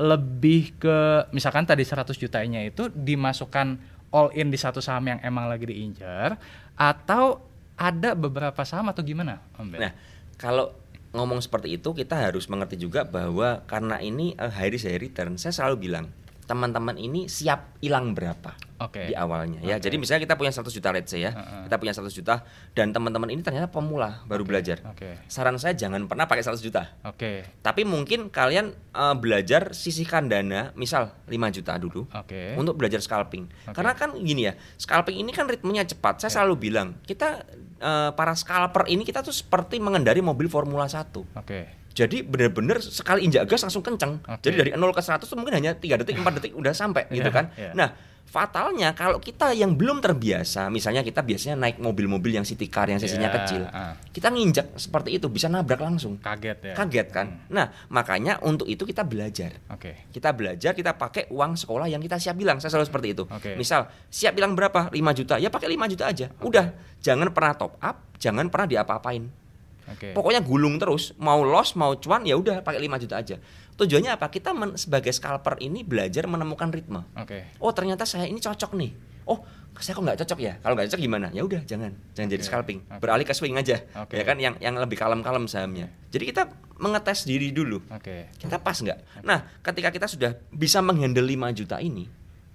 [0.00, 3.76] lebih ke misalkan tadi 100 jutanya itu dimasukkan
[4.12, 6.40] all in di satu saham yang emang lagi diincar
[6.76, 7.44] atau
[7.76, 9.40] ada beberapa saham atau gimana?
[9.58, 9.92] Nah,
[10.36, 10.72] kalau
[11.12, 15.36] ngomong seperti itu kita harus mengerti juga bahwa karena ini eh, high risk high return,
[15.36, 16.06] saya selalu bilang
[16.48, 19.02] teman-teman ini siap hilang berapa Oke.
[19.04, 19.76] di awalnya ya.
[19.76, 19.84] Oke.
[19.84, 21.30] Jadi misalnya kita punya 100 juta let's say ya.
[21.30, 21.62] Heeh.
[21.66, 22.34] Kita punya 100 juta
[22.72, 24.82] dan teman-teman ini ternyata pemula baru belajar.
[24.86, 25.22] Oke.
[25.26, 26.90] Saran saya jangan pernah pakai 100 juta.
[27.02, 27.46] Oke.
[27.58, 32.54] Tapi mungkin kalian eh, belajar sisihkan dana misal 5 juta dulu Oke.
[32.54, 33.46] untuk belajar scalping.
[33.64, 33.72] Oke.
[33.72, 36.18] Karena kan gini ya, scalping ini kan ritmenya cepat.
[36.18, 36.34] Saya Ya.
[36.40, 37.44] selalu bilang, kita
[37.78, 41.12] eh, para scalper ini kita tuh seperti mengendari mobil Formula 1.
[41.34, 41.60] Oke.
[41.92, 44.16] Jadi benar-benar sekali injak gas langsung kenceng.
[44.24, 44.40] Oke.
[44.42, 47.20] Jadi dari 0 ke 100 tuh mungkin hanya 3 detik, 4 detik udah sampai gitu
[47.22, 47.44] Iya, kan.
[47.52, 47.76] iya.
[47.76, 47.92] Nah,
[48.24, 52.96] fatalnya kalau kita yang belum terbiasa, misalnya kita biasanya naik mobil-mobil yang city car yang
[52.96, 53.62] sisinya Iya, kecil.
[53.68, 53.92] ah.
[54.08, 56.16] Kita nginjak seperti itu bisa nabrak langsung.
[56.16, 56.74] Kaget ya.
[56.74, 57.26] Kaget kan.
[57.28, 57.52] Hmm.
[57.52, 60.08] Nah, makanya untuk itu kita belajar Oke.
[60.08, 63.56] kita belajar kita pakai uang sekolah yang kita siap bilang saya selalu seperti itu Oke.
[63.56, 66.66] misal siap bilang berapa 5 juta ya pakai 5 juta aja udah
[67.00, 69.41] jangan pernah top up jangan pernah diapa-apain
[69.90, 70.14] Oke.
[70.14, 73.36] pokoknya gulung terus mau loss mau cuan ya udah pakai 5 juta aja.
[73.72, 74.28] Tujuannya apa?
[74.30, 77.02] Kita men- sebagai scalper ini belajar menemukan ritme.
[77.18, 77.56] Oke.
[77.58, 78.92] oh ternyata saya ini cocok nih.
[79.26, 79.42] Oh
[79.80, 80.54] saya kok nggak cocok ya?
[80.60, 81.26] Kalau nggak cocok gimana?
[81.32, 81.96] Ya udah jangan.
[82.12, 82.78] Jangan jadi Oke, scalping.
[82.86, 83.00] Oke.
[83.00, 83.80] beralih ke swing aja.
[84.04, 84.20] Oke.
[84.20, 84.36] ya kan?
[84.36, 85.88] Yang yang lebih kalem-kalem sahamnya.
[86.12, 87.80] Jadi kita mengetes diri dulu.
[87.88, 88.28] Oke.
[88.36, 89.24] kita pas nggak?
[89.24, 92.04] Nah, ketika kita sudah bisa menghandle 5 juta ini,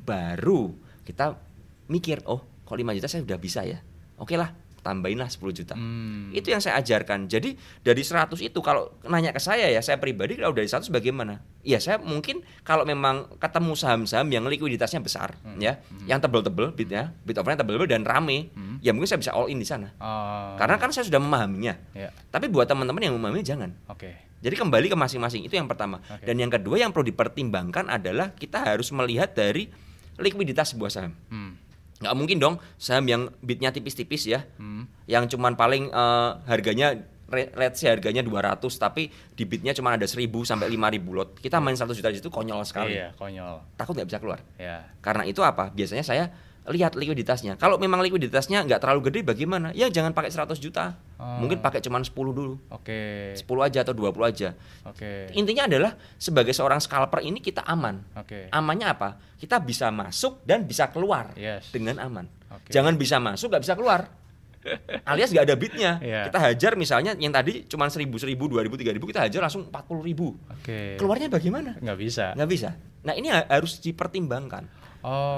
[0.06, 0.72] baru
[1.04, 1.36] kita
[1.90, 3.82] mikir, oh, kok 5 juta saya sudah bisa ya.
[4.22, 4.54] Oke lah,
[4.88, 5.76] tambahinlah 10 juta.
[5.76, 6.32] Hmm.
[6.32, 7.28] Itu yang saya ajarkan.
[7.28, 11.44] Jadi dari 100 itu kalau nanya ke saya ya, saya pribadi kalau dari 100 bagaimana?
[11.68, 17.36] Ya saya mungkin kalau memang ketemu saham-saham yang likuiditasnya besar ya, yang tebel-tebel bitnya, bit
[17.36, 18.80] overnya tebel-tebel dan rame, Hmm.
[18.80, 19.92] ya mungkin saya bisa all in di sana.
[20.00, 20.56] Oh.
[20.56, 21.76] Karena kan saya sudah memahaminya.
[21.92, 22.16] Ya.
[22.32, 23.76] Tapi buat teman-teman yang memahami jangan.
[23.92, 24.16] Oke.
[24.38, 26.00] Jadi kembali ke masing-masing itu yang pertama.
[26.08, 26.24] Oke.
[26.24, 29.68] Dan yang kedua yang perlu dipertimbangkan adalah kita harus melihat dari
[30.18, 31.14] likuiditas sebuah saham.
[31.30, 31.47] Hmm.
[31.98, 34.86] Nggak mungkin dong saham yang bitnya tipis-tipis ya, Hmm.
[35.10, 36.94] yang cuman paling eh, harganya
[37.28, 41.36] let's say harganya 200 tapi di bidnya cuma ada 1000 sampai 5000 lot.
[41.36, 42.96] Kita main 1 juta di situ konyol sekali.
[42.96, 43.76] Iya, konyol.
[43.76, 44.40] Takut nggak bisa keluar.
[44.56, 44.88] Ya.
[45.04, 45.68] Karena itu apa?
[45.76, 46.32] Biasanya saya
[46.68, 47.56] lihat likuiditasnya.
[47.56, 49.72] Kalau memang likuiditasnya nggak terlalu gede bagaimana?
[49.72, 51.00] Ya jangan pakai 100 juta.
[51.16, 51.40] Oh.
[51.40, 52.60] Mungkin pakai cuma 10 dulu.
[52.70, 53.32] Oke.
[53.34, 54.50] 10 aja atau 20 aja.
[54.84, 55.32] Oke.
[55.34, 58.04] Intinya adalah sebagai seorang scalper ini kita aman.
[58.16, 58.52] Oke.
[58.52, 59.10] Amannya apa?
[59.36, 61.72] Kita bisa masuk dan bisa keluar Yes.
[61.72, 62.28] dengan aman.
[62.52, 62.70] Oke.
[62.70, 64.02] Jangan bisa masuk nggak bisa keluar.
[65.08, 65.92] Alias nggak ada bitnya.
[66.04, 66.28] Iya.
[66.28, 70.36] Kita hajar misalnya yang tadi cuma 1000, 1000, 2000, 3000 kita hajar langsung 40 ribu.
[70.52, 71.00] Oke.
[71.00, 71.80] Keluarnya bagaimana?
[71.80, 72.36] Nggak bisa.
[72.36, 72.70] Nggak bisa.
[73.08, 74.68] Nah ini ha- harus dipertimbangkan.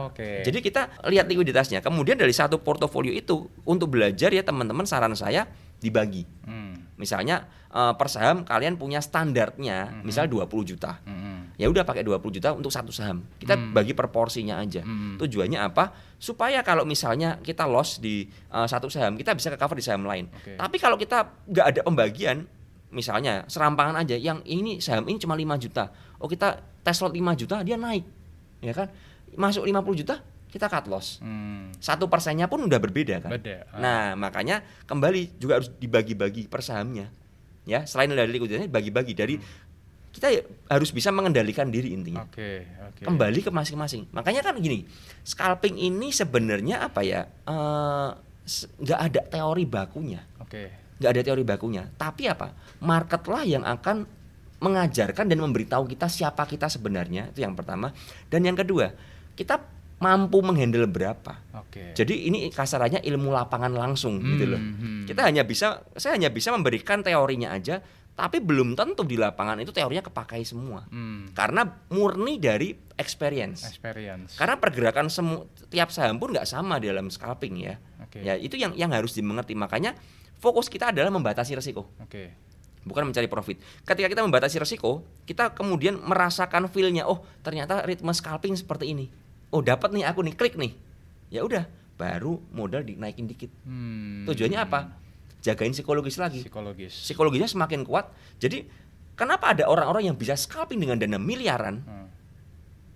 [0.10, 0.42] Oke.
[0.42, 1.86] Jadi kita lihat likuiditasnya.
[1.86, 5.46] Kemudian dari satu portofolio itu untuk belajar ya teman-teman saran saya
[5.78, 6.26] dibagi.
[6.44, 6.90] Hmm.
[6.98, 10.98] Misalnya eh, per saham kalian punya standarnya misal 20 juta.
[11.06, 11.54] Hmm.
[11.56, 13.24] Ya udah pakai 20 juta untuk satu saham.
[13.38, 13.72] Kita Hmm.
[13.72, 14.82] bagi per porsinya aja.
[14.82, 15.16] Hmm.
[15.22, 15.94] Tujuannya apa?
[16.18, 20.04] Supaya kalau misalnya kita loss di eh, satu saham, kita bisa ke cover di saham
[20.04, 20.28] lain.
[20.34, 20.58] Oke.
[20.58, 22.44] Tapi kalau kita nggak ada pembagian,
[22.90, 25.94] misalnya serampangan aja, yang ini saham ini cuma 5 juta.
[26.18, 28.04] Oh kita tes lot 5 juta, dia naik,
[28.60, 28.90] ya kan?
[29.36, 31.22] Masuk 50 juta, kita cut loss.
[31.22, 31.70] Hmm.
[31.78, 33.32] Satu persennya pun udah berbeda kan.
[33.38, 33.70] Beda.
[33.70, 33.80] Ah.
[33.80, 37.14] Nah makanya kembali juga harus dibagi-bagi per sahamnya.
[37.70, 39.36] Ya selain dari likuiditasnya bagi-bagi dari
[40.10, 40.42] kita ya
[40.74, 42.66] harus bisa mengendalikan diri intinya Oke.
[42.90, 43.06] Oke.
[43.06, 44.10] kembali ke masing-masing.
[44.10, 44.90] Makanya kan gini,
[45.22, 47.30] scalping ini sebenarnya apa ya?
[47.30, 48.10] eh,
[48.82, 50.26] nggak ada teori bakunya,
[50.98, 51.86] nggak ada teori bakunya.
[51.94, 52.58] Tapi apa?
[52.82, 54.10] Marketlah yang akan
[54.60, 57.94] mengajarkan dan memberitahu kita siapa kita sebenarnya itu yang pertama.
[58.28, 58.92] Dan yang kedua,
[59.40, 61.40] kita mampu menghandle berapa.
[61.60, 61.96] Oke.
[61.96, 64.60] Jadi ini kasarannya ilmu lapangan langsung gitu loh.
[64.60, 65.04] Hmm, hmm.
[65.08, 67.84] Kita hanya bisa, saya hanya bisa memberikan teorinya aja,
[68.16, 70.88] tapi belum tentu di lapangan itu teorinya kepakai semua.
[70.88, 71.32] Hmm.
[71.36, 73.68] Karena murni dari experience.
[73.68, 74.40] Experience.
[74.40, 77.76] Karena pergerakan semu tiap saham pun nggak sama dalam scalping ya.
[78.04, 78.24] Oke.
[78.24, 79.56] Ya itu yang yang harus dimengerti.
[79.56, 80.00] Makanya
[80.40, 82.32] fokus kita adalah membatasi resiko, Oke.
[82.88, 83.60] bukan mencari profit.
[83.84, 87.04] Ketika kita membatasi resiko, kita kemudian merasakan feel-nya.
[87.04, 89.29] Oh ternyata ritme scalping seperti ini.
[89.50, 90.72] Oh dapat nih aku nih klik nih.
[91.30, 91.66] Ya udah,
[91.98, 93.52] baru modal dinaikin dikit.
[93.66, 94.26] Hmm.
[94.30, 94.80] Tujuannya apa?
[95.44, 96.44] Jagain psikologis lagi.
[96.44, 96.94] Psikologis.
[96.94, 98.12] Psikologinya semakin kuat.
[98.38, 98.66] Jadi
[99.18, 101.82] kenapa ada orang-orang yang bisa scalping dengan dana miliaran?
[101.84, 102.08] Hmm.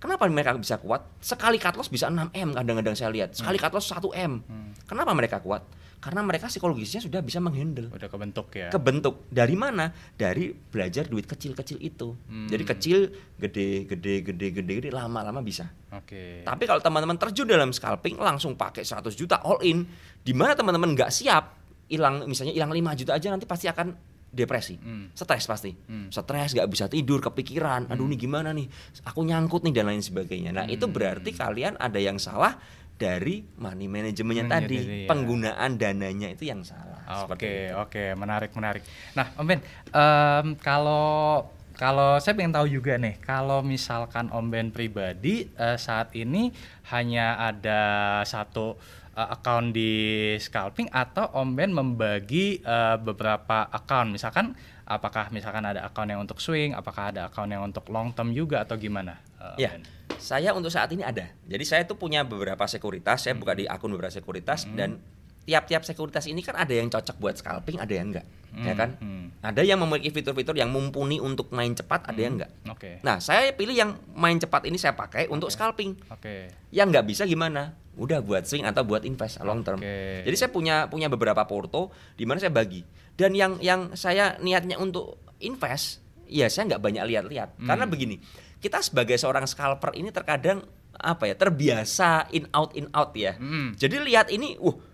[0.04, 1.08] Kenapa mereka bisa kuat?
[1.24, 3.36] Sekali cut loss bisa 6M kadang-kadang saya lihat.
[3.40, 4.44] Sekali cut loss 1M.
[4.44, 4.72] Hmm.
[4.84, 5.64] Kenapa mereka kuat?
[6.04, 7.88] Karena mereka psikologisnya sudah bisa menghandle.
[7.88, 8.68] Udah kebentuk ya.
[8.68, 9.96] Kebentuk dari mana?
[10.20, 12.12] Dari belajar duit kecil-kecil itu.
[12.28, 12.52] Hmm.
[12.52, 12.98] Jadi kecil,
[13.40, 15.72] gede, gede, gede, gede, gede, lama-lama bisa.
[15.96, 16.44] Oke.
[16.44, 19.88] Tapi kalau teman-teman terjun dalam scalping langsung pakai 100 juta all in,
[20.20, 21.56] di mana teman-teman nggak siap,
[21.88, 23.96] hilang misalnya hilang 5 juta aja nanti pasti akan
[24.28, 24.76] depresi.
[24.82, 25.14] Hmm.
[25.14, 25.72] Stres pasti.
[25.72, 26.10] Hmm.
[26.10, 28.66] Stres nggak bisa tidur, kepikiran, aduh nih gimana nih?
[29.08, 30.52] Aku nyangkut nih dan lain sebagainya.
[30.52, 30.94] Nah, itu Hmm.
[30.98, 32.58] berarti kalian ada yang salah
[33.04, 34.80] dari money manajemennya tadi.
[34.80, 35.10] jadi, ya.
[35.12, 37.28] Penggunaan dananya itu yang salah.
[37.28, 38.84] Oke, oke, menarik, menarik.
[39.12, 39.60] Nah, Om Ben,
[39.92, 41.44] em, kalau
[41.76, 46.54] kalau saya pengen tahu juga nih, kalau misalkan Om Ben pribadi eh, saat ini
[46.94, 47.82] hanya ada
[48.24, 48.80] satu
[49.20, 49.92] eh, account di
[50.40, 56.38] scalping atau Om Ben membagi eh, beberapa account, misalkan apakah misalkan ada account yang untuk
[56.38, 59.20] swing, apakah ada account yang untuk long term juga atau gimana?
[59.36, 59.84] Om Ya, Ben?
[60.16, 61.28] saya untuk saat ini ada.
[61.44, 65.00] Jadi saya tuh punya beberapa sekuritas, saya buka di akun beberapa sekuritas dan
[65.44, 68.24] tiap-tiap sekuritas ini kan ada yang cocok buat scalping, ada yang enggak,
[68.56, 68.90] ya Hmm, kan?
[68.96, 69.26] hmm.
[69.44, 72.52] Ada yang memiliki fitur-fitur yang mumpuni untuk main cepat, ada yang enggak.
[72.72, 76.00] Oke, Nah, saya pilih yang main cepat ini saya pakai untuk scalping.
[76.08, 76.36] oke,
[76.72, 77.76] Yang nggak bisa gimana?
[77.94, 79.78] Udah buat swing atau buat invest long term.
[79.78, 80.24] Oke.
[80.24, 82.82] Jadi saya punya punya beberapa porto di mana saya bagi.
[83.14, 87.62] Dan yang yang saya niatnya untuk invest, ya saya nggak banyak lihat-lihat.
[87.62, 87.68] Hmm.
[87.70, 88.18] Karena begini,
[88.58, 93.38] kita sebagai seorang scalper ini terkadang apa ya terbiasa in out in out ya.
[93.38, 93.78] Hmm.
[93.78, 94.94] Jadi lihat ini, uh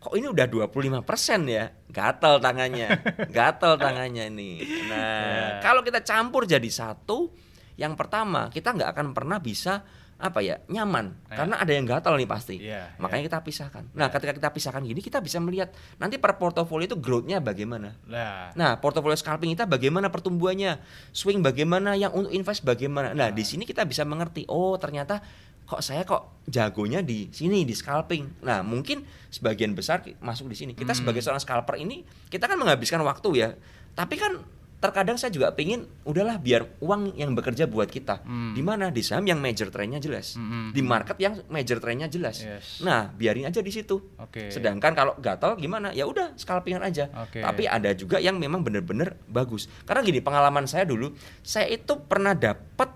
[0.00, 1.04] kok ini udah 25%
[1.44, 2.88] ya gatel tangannya
[3.36, 5.60] gatel tangannya ini nah Ya.
[5.60, 7.28] kalau kita campur jadi satu
[7.76, 9.84] yang pertama kita nggak akan pernah bisa
[10.20, 11.40] apa ya nyaman Ya.
[11.40, 14.98] karena ada yang gatal nih pasti Iya, makanya kita pisahkan nah ketika kita pisahkan gini
[14.98, 20.10] kita bisa melihat nanti per portofolio itu growth-nya bagaimana Nah, Nah, portofolio scalping kita bagaimana
[20.10, 20.76] pertumbuhannya?
[21.10, 21.94] Swing bagaimana?
[21.94, 23.14] Yang untuk invest bagaimana?
[23.14, 25.22] Nah, di sini kita bisa mengerti, oh ternyata
[25.64, 28.42] kok saya kok jagonya di sini di scalping.
[28.42, 30.72] Nah, mungkin sebagian besar masuk di sini.
[30.74, 31.00] Kita Hmm.
[31.00, 33.48] sebagai seorang scalper ini kita kan menghabiskan waktu ya.
[33.94, 34.42] Tapi kan
[34.80, 38.24] terkadang saya juga pingin udahlah biar uang yang bekerja buat kita.
[38.24, 38.52] Hmm.
[38.52, 38.88] Di mana?
[38.88, 40.34] Di saham yang major trendnya jelas.
[40.34, 40.72] Hmm.
[40.72, 42.40] Di market yang major trendnya jelas.
[42.40, 42.80] Yes.
[42.80, 44.00] Nah, biarin aja di situ.
[44.16, 44.48] Oke.
[44.48, 45.92] Sedangkan kalau gatal gimana?
[45.92, 47.12] Ya udah scalpingan aja.
[47.20, 47.38] Oke.
[47.38, 49.68] Tapi ada juga yang memang benar-benar bagus.
[49.84, 52.88] Karena gini, pengalaman saya dulu, saya itu pernah dapat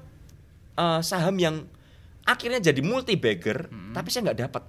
[0.74, 1.62] eh, saham yang
[2.22, 3.92] akhirnya jadi multi bagger, Hmm.
[3.92, 4.62] tapi saya nggak dapat.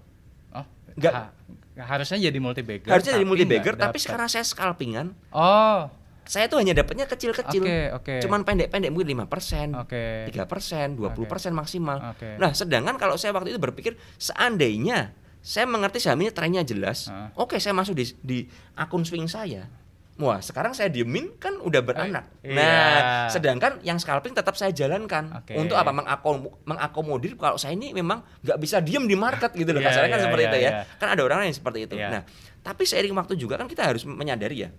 [0.54, 1.32] Oh, Nggak- ha-
[1.76, 2.88] Harusnya jadi multi bagger.
[2.88, 5.92] Harusnya jadi multi bagger, tapi sekarang saya scalpingan, Oh,
[6.26, 7.64] saya tuh hanya dapatnya kecil-kecil.
[7.64, 8.14] Oke, oke.
[8.26, 10.26] Cuman pendek-pendek mungkin 5%, Oke.
[10.34, 12.18] 3%, 20% maksimal.
[12.18, 12.36] Oke.
[12.36, 17.30] Nah, sedangkan kalau saya waktu itu berpikir seandainya saya mengerti saham ini trennya jelas, Ah.
[17.38, 18.38] oke saya masuk di, di
[18.74, 19.70] akun swing saya.
[20.16, 22.32] Wah, sekarang saya diemin kan udah beranak.
[22.40, 22.56] iya.
[22.56, 25.44] Nah, sedangkan yang scalping tetap saya jalankan.
[25.44, 25.60] Oke.
[25.60, 25.92] Untuk apa?
[25.92, 29.84] Mengakom mengakomodir kalau saya ini memang nggak bisa diem di market gitu loh.
[29.84, 30.72] Iya, Kasarnya kan iya, seperti iya, itu ya.
[30.72, 30.98] iya.
[30.98, 31.96] Kan ada orang yang seperti itu.
[32.00, 32.08] Iya.
[32.10, 32.22] Nah,
[32.64, 34.70] tapi seiring waktu juga kan kita harus menyadari ya.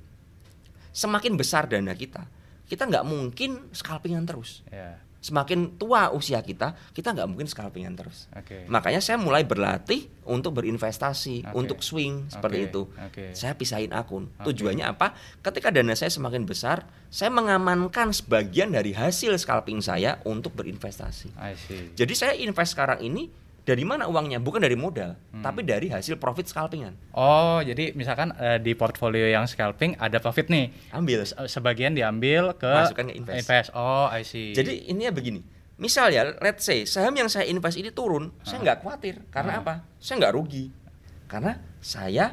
[0.97, 2.25] Semakin besar dana kita,
[2.65, 4.65] kita nggak mungkin scalpingan terus.
[4.73, 4.97] Ya.
[5.21, 8.31] Semakin tua usia kita, kita nggak mungkin scalpingan terus.
[8.33, 8.65] Oke.
[8.71, 11.53] Makanya saya mulai berlatih untuk berinvestasi, Oke.
[11.53, 12.83] untuk swing seperti Oke, itu.
[12.87, 13.25] oke.
[13.35, 14.31] Saya pisahin akun.
[14.41, 14.55] Oke.
[14.55, 15.13] Tujuannya apa?
[15.45, 21.35] Ketika dana saya semakin besar, saya mengamankan sebagian dari hasil scalping saya untuk berinvestasi.
[21.37, 21.93] I see.
[21.99, 23.27] Jadi saya invest sekarang ini
[23.67, 24.39] dari mana uangnya?
[24.39, 25.43] Bukan dari modal, Hmm.
[25.43, 26.95] tapi dari hasil profit scalpingan.
[27.13, 30.71] Oh, jadi misalkan eh, di portfolio yang scalping ada profit nih.
[30.91, 31.27] Ambil.
[31.27, 33.75] Se- Sebagian diambil ke Masukkan ke invest.
[33.75, 34.55] Oh, I see.
[34.55, 35.43] Jadi ini ya begini.
[35.77, 39.21] Misal ya, let's say saham yang saya invest ini turun, saya nggak khawatir.
[39.29, 39.61] Karena Ah.
[39.61, 39.75] apa?
[39.99, 40.71] Saya nggak rugi.
[41.27, 42.33] Karena saya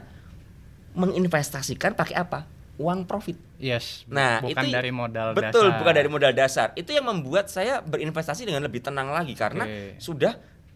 [0.92, 2.46] menginvestasikan pakai apa?
[2.74, 3.38] Uang profit.
[3.58, 4.02] yes.
[4.08, 5.78] Nah, bukan itu dari modal betul, dasar.
[5.78, 6.68] bukan dari modal dasar.
[6.74, 9.98] Itu yang membuat saya berinvestasi dengan lebih tenang lagi karena Oke.
[9.98, 10.34] sudah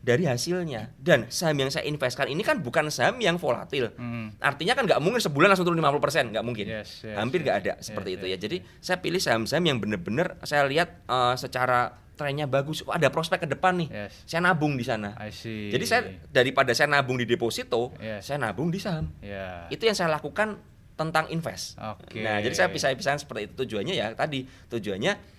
[0.07, 0.95] dari hasilnya.
[0.95, 3.91] Dan saham yang saya investkan ini kan bukan saham yang volatil.
[3.99, 4.31] Hmm.
[4.39, 6.63] Artinya kan nggak mungkin sebulan langsung turun 50%, nggak mungkin.
[6.63, 8.37] Yes, yes, Hampir nggak yes, ada yes, seperti itu yes, ya.
[8.39, 12.87] Jadi saya pilih saham-saham yang bener-bener saya lihat eh, secara trennya bagus.
[12.87, 13.89] Oh, ada prospek ke depan nih.
[13.91, 14.13] Yes.
[14.23, 15.13] Saya nabung di sana.
[15.19, 15.69] I see.
[15.69, 18.31] Jadi saya daripada saya nabung di deposito, Yes.
[18.31, 19.11] saya nabung di saham.
[19.19, 19.67] Ya.
[19.67, 20.55] Itu yang saya lakukan
[20.97, 21.77] tentang invest.
[21.77, 22.25] Oke.
[22.25, 25.36] Nah, jadi saya pisah-pisahan seperti itu tujuannya ya tadi tujuannya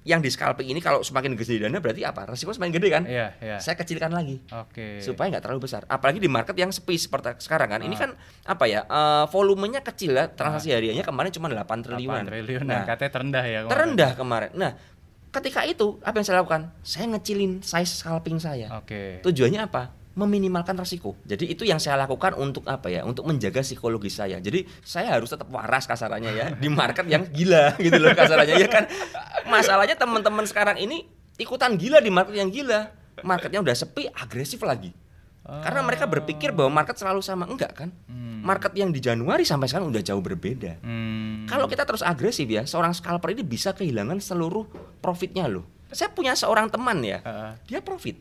[0.00, 2.24] yang di scalping ini kalau semakin gede dana berarti apa?
[2.24, 3.02] Resiko semakin gede kan?
[3.04, 3.56] Iya, iya.
[3.60, 4.96] Saya kecilkan lagi Oke.
[4.98, 5.84] supaya nggak terlalu besar.
[5.84, 7.80] Apalagi di market yang sepi seperti sekarang kan.
[7.84, 8.00] Ini Ah.
[8.00, 8.10] kan
[8.48, 8.80] apa ya?
[8.82, 10.24] eh, volumenya kecil ya.
[10.26, 12.24] Transaksi hariannya kemarin cuma 8 triliunan.
[12.24, 12.64] 8 triliun.
[12.64, 13.58] Nah, katanya terendah ya.
[13.60, 13.72] kemarin.
[13.76, 14.50] terendah kemarin.
[14.56, 14.70] Nah,
[15.30, 16.62] ketika itu apa yang saya lakukan?
[16.80, 18.72] Saya ngecilin size scalping saya.
[18.80, 19.20] Oke.
[19.20, 19.99] Tujuannya apa?
[20.10, 21.14] Meminimalkan resiko.
[21.22, 23.06] Jadi itu yang saya lakukan untuk apa ya?
[23.06, 24.42] Untuk menjaga psikologis saya.
[24.42, 28.68] Jadi saya harus tetap waras kasarannya ya di market yang gila gitu loh kasarannya ya
[28.68, 28.84] kan.
[29.46, 31.06] Masalahnya teman-teman sekarang ini
[31.38, 32.90] ikutan gila di market yang gila.
[33.20, 34.90] Marketnya udah sepi, agresif lagi.
[35.50, 37.90] Karena mereka berpikir bahwa market selalu sama, enggak kan?
[38.06, 38.38] Hmm.
[38.46, 40.78] Market yang di Januari sampai sekarang udah jauh berbeda.
[40.78, 41.42] Hmm.
[41.50, 44.70] Kalau kita terus agresif ya, seorang scalper ini bisa kehilangan seluruh
[45.02, 45.66] profitnya loh.
[45.90, 47.18] Saya punya seorang teman ya,
[47.66, 48.14] dia profit,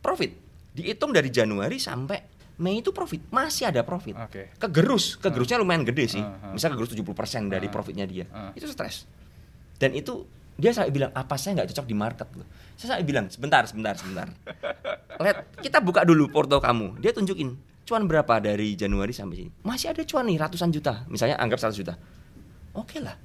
[0.00, 0.32] profit,
[0.72, 2.32] dihitung dari Januari sampai
[2.62, 4.14] Mei itu profit, masih ada profit.
[4.14, 4.54] Oke.
[4.60, 6.22] Kegerus, kegerusnya lumayan gede sih.
[6.22, 6.52] Uh, uh.
[6.54, 8.28] Misal kegerus 70% dari Uh, profitnya dia.
[8.28, 8.52] uh.
[8.54, 9.08] Itu stres.
[9.80, 12.46] Dan itu dia sampai bilang apa saya nggak cocok di market loh.
[12.76, 14.28] Saya sampai bilang sebentar, sebentar, sebentar.
[15.24, 17.00] Lihat, kita buka dulu porto kamu.
[17.00, 19.50] Dia tunjukin cuan berapa dari Januari sampai sini.
[19.64, 21.02] Masih ada cuan nih ratusan juta.
[21.08, 21.96] Misalnya anggap 100 juta.
[22.78, 23.16] Oke lah.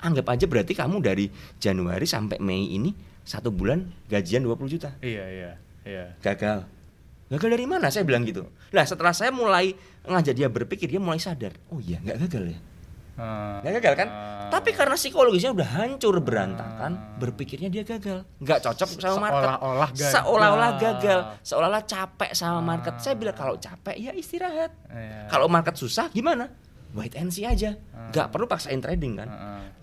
[0.00, 1.28] Anggap aja berarti kamu dari
[1.60, 4.96] Januari sampai Mei ini satu bulan gajian 20 juta.
[5.04, 5.52] Iya, iya.
[5.84, 6.04] Iya.
[6.24, 6.79] Gagal.
[7.30, 7.86] Gagal dari mana?
[7.94, 8.50] Saya bilang gitu.
[8.74, 11.54] Nah setelah saya mulai ngajak dia berpikir, dia mulai sadar.
[11.70, 12.58] Oh iya nggak gagal ya.
[13.14, 13.62] Ah.
[13.62, 14.08] Nggak gagal kan?
[14.10, 14.50] Ah.
[14.50, 18.26] Tapi karena psikologisnya udah hancur berantakan, berpikirnya dia gagal.
[18.42, 19.46] Nggak cocok sama market.
[19.46, 20.10] Seolah-olah gagal.
[20.10, 21.18] Seolah-olah gagal.
[21.46, 22.98] Seolah-olah capek sama market.
[22.98, 24.74] Saya bilang kalau capek ya istirahat.
[24.90, 25.30] Iya.
[25.30, 26.50] Kalau market susah gimana?
[26.98, 27.78] Wait and see aja.
[27.94, 28.10] Ah.
[28.10, 29.30] Nggak perlu paksain trading kan.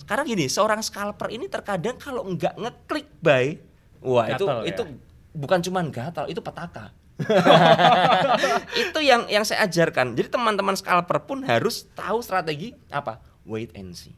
[0.03, 3.55] Sekarang gini, seorang scalper ini terkadang kalau nggak ngeklik buy,
[4.03, 4.71] wah itu Gatal ya?
[4.71, 4.83] itu
[5.31, 6.91] bukan cuman gatal, itu petaka.
[8.87, 10.13] itu yang yang saya ajarkan.
[10.13, 13.21] Jadi teman-teman scalper pun harus tahu strategi apa?
[13.47, 14.13] Wait and see.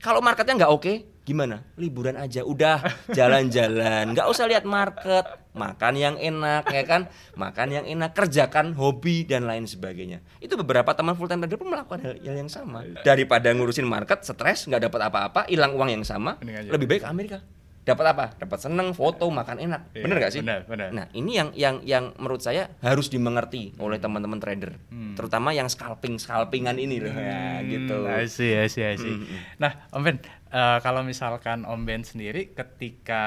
[0.00, 0.92] Kalau marketnya nggak oke,
[1.28, 1.60] gimana?
[1.76, 2.80] Liburan aja, udah
[3.12, 9.28] jalan-jalan, nggak usah lihat market, makan yang enak ya kan, makan yang enak, kerjakan hobi
[9.28, 10.24] dan lain sebagainya.
[10.40, 12.80] Itu beberapa teman full time trader pun melakukan hal, hal yang sama.
[13.04, 16.70] Daripada ngurusin market, stres, nggak dapat apa-apa, hilang uang yang sama, Mending aja.
[16.72, 17.38] lebih baik ke Amerika.
[17.80, 18.24] Dapat apa?
[18.36, 19.82] Dapat seneng, foto, makan enak.
[19.90, 20.40] Iya, bener gak sih?
[20.40, 20.88] benar, benar.
[20.92, 25.16] Nah, ini yang yang yang menurut saya harus dimengerti oleh teman-teman trader, Hmm.
[25.16, 28.04] terutama yang scalping scalpingan ini loh, ya gitu.
[28.04, 29.08] Hmm, I see, I see, I see.
[29.10, 29.40] Hmm, hmm.
[29.56, 33.24] Nah, Om Ben, eh, kalau misalkan Om Ben sendiri ketika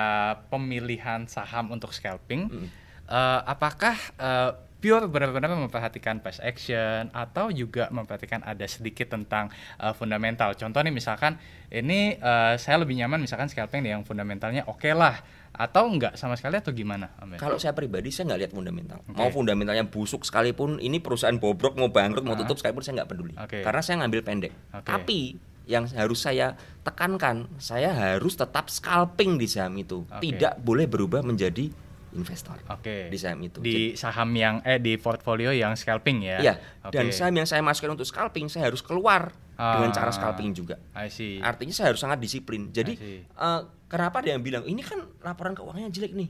[0.48, 2.68] pemilihan saham untuk scalping, Hmm.
[3.06, 4.52] eh, apakah eh,
[4.84, 9.48] pure benar-benar memperhatikan price action atau juga memperhatikan ada sedikit tentang
[9.80, 10.52] eh, fundamental?
[10.60, 11.40] Contoh nih misalkan
[11.72, 16.60] ini eh, saya lebih nyaman misalkan scalping yang fundamentalnya oke lah atau enggak sama sekali
[16.60, 17.16] atau gimana?
[17.40, 19.00] Kalau saya pribadi saya nggak lihat fundamental.
[19.08, 19.16] Oke.
[19.16, 23.34] Mau fundamentalnya busuk sekalipun, ini perusahaan bobrok mau bangkrut mau tutup sekalipun saya nggak peduli.
[23.40, 23.64] Oke.
[23.64, 24.54] Karena saya ngambil pendek.
[24.76, 24.90] Oke.
[24.90, 25.20] Tapi
[25.64, 30.04] yang harus saya tekankan, saya harus tetap scalping di saham itu.
[30.10, 30.26] Oke.
[30.26, 31.72] Tidak boleh berubah menjadi
[32.14, 32.58] investor.
[32.70, 33.10] Oke.
[33.10, 33.58] Di saham itu.
[33.60, 36.38] Di saham yang eh di portfolio yang scalping ya.
[36.40, 36.56] Iya.
[36.86, 36.94] Oke.
[36.94, 39.96] Dan saham yang saya masukkan untuk scalping, saya harus keluar dengan Ah.
[39.96, 40.82] cara scalping juga.
[40.94, 41.38] I see.
[41.38, 42.70] Artinya saya harus sangat disiplin.
[42.70, 46.30] Jadi eh, kenapa ada yang bilang ini kan laporan keuangannya jelek nih?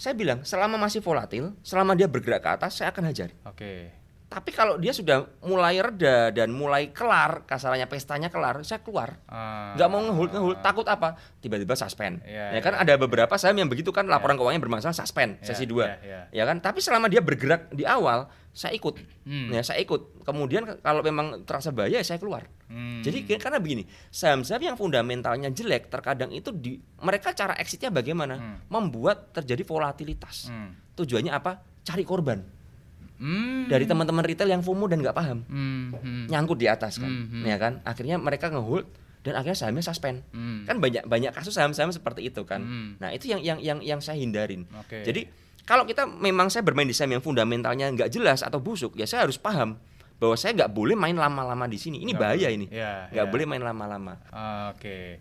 [0.00, 3.36] Saya bilang selama masih volatil, selama dia bergerak ke atas, saya akan hajar.
[3.44, 3.99] Oke.
[4.30, 9.18] Tapi kalau dia sudah mulai reda dan mulai kelar, kasarannya pestanya kelar, saya keluar.
[9.26, 9.74] Ah.
[9.74, 11.18] Nggak mau ngehold ngehold, takut apa?
[11.42, 12.22] Tiba-tiba suspend.
[12.22, 12.86] Iya, ya kan iya.
[12.86, 16.06] ada beberapa saham yang begitu kan laporan keuangannya bermasalah suspend Iya, sesi iya, 2.
[16.06, 16.20] iya.
[16.30, 16.62] Ya kan?
[16.62, 19.02] Tapi selama dia bergerak di awal, saya ikut.
[19.26, 19.50] Hmm.
[19.50, 20.22] Ya, saya ikut.
[20.22, 22.46] Kemudian ke- kalau memang terasa bahaya, saya keluar.
[22.70, 23.02] Hmm.
[23.02, 23.82] Jadi karena begini,
[24.14, 28.38] saham-saham yang fundamentalnya jelek terkadang itu di mereka cara exitnya bagaimana?
[28.38, 28.56] Hmm.
[28.70, 30.46] Membuat terjadi volatilitas.
[30.46, 30.70] Hmm.
[30.94, 31.66] Tujuannya apa?
[31.82, 32.59] Cari korban
[33.20, 33.68] Hmm.
[33.68, 35.44] dari teman-teman retail yang FOMO dan nggak paham.
[35.44, 35.92] Hmm.
[35.94, 36.24] Hmm.
[36.26, 37.06] Nyangkut di atas kan.
[37.06, 37.44] Hmm, hmm.
[37.44, 37.84] Ya kan?
[37.84, 38.88] Akhirnya mereka ngehold
[39.20, 40.24] dan akhirnya sahamnya suspend.
[40.32, 40.64] Hmm.
[40.64, 42.64] Kan banyak banyak kasus saham-saham seperti itu kan.
[42.64, 42.96] Hmm.
[42.96, 44.64] Nah, itu yang yang yang yang saya hindarin.
[44.80, 45.04] Oke.
[45.04, 45.28] Jadi
[45.62, 49.28] kalau kita memang saya bermain di saham yang fundamentalnya nggak jelas atau busuk, ya saya
[49.28, 49.76] harus paham
[50.16, 52.00] bahwa saya nggak boleh main lama-lama di sini.
[52.00, 52.56] Ini Nggak bahaya boleh.
[52.56, 52.66] ini.
[52.72, 53.32] Iya, Nggak iya.
[53.32, 54.14] boleh main lama-lama.
[54.72, 55.20] Oke.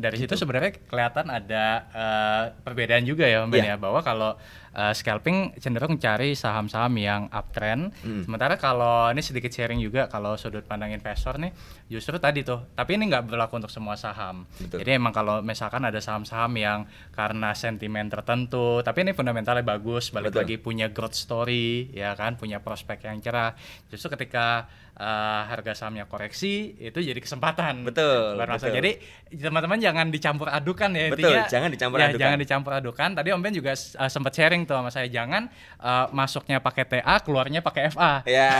[0.00, 3.76] Dari situ sebenarnya kelihatan ada eh, perbedaan juga ya, Mbak ya, Iya.
[3.76, 4.32] bahwa kalau
[4.74, 7.90] eh, scalping cenderung cari saham-saham yang uptrend.
[8.02, 8.22] Hmm.
[8.26, 11.50] Sementara kalau ini sedikit sharing juga kalau sudut pandang investor nih,
[11.90, 12.62] justru tadi tuh.
[12.74, 14.46] Tapi ini nggak berlaku untuk semua saham.
[14.58, 14.82] Betul.
[14.82, 20.34] Jadi emang kalau misalkan ada saham-saham yang karena sentimen tertentu, tapi ini fundamentalnya bagus, balik
[20.34, 20.40] Betul.
[20.46, 23.54] lagi punya growth story, ya kan, punya prospek yang cerah.
[23.90, 27.82] Justru ketika eh, harga sahamnya koreksi, itu jadi kesempatan.
[27.82, 28.70] Betul, betul.
[28.70, 28.92] Jadi
[29.30, 31.42] teman-teman jangan dicampur adukan ya Betul, intinya.
[31.46, 32.20] jangan dicampur ya, adukan.
[32.20, 33.08] Jangan dicampur adukan.
[33.14, 37.20] Tadi Om Ben juga uh, sempat sharing tuh sama saya jangan uh, masuknya pakai TA,
[37.20, 38.24] keluarnya pakai FA.
[38.24, 38.52] Ya,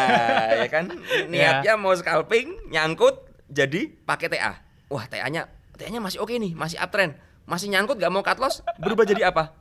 [0.61, 0.93] ya kan
[1.33, 4.61] niatnya mau scalping nyangkut jadi pakai TA.
[4.91, 5.47] Wah, TA-nya
[5.81, 7.17] TA-nya masih oke nih, masih uptrend.
[7.49, 9.57] Masih nyangkut nggak mau cut loss, berubah jadi apa?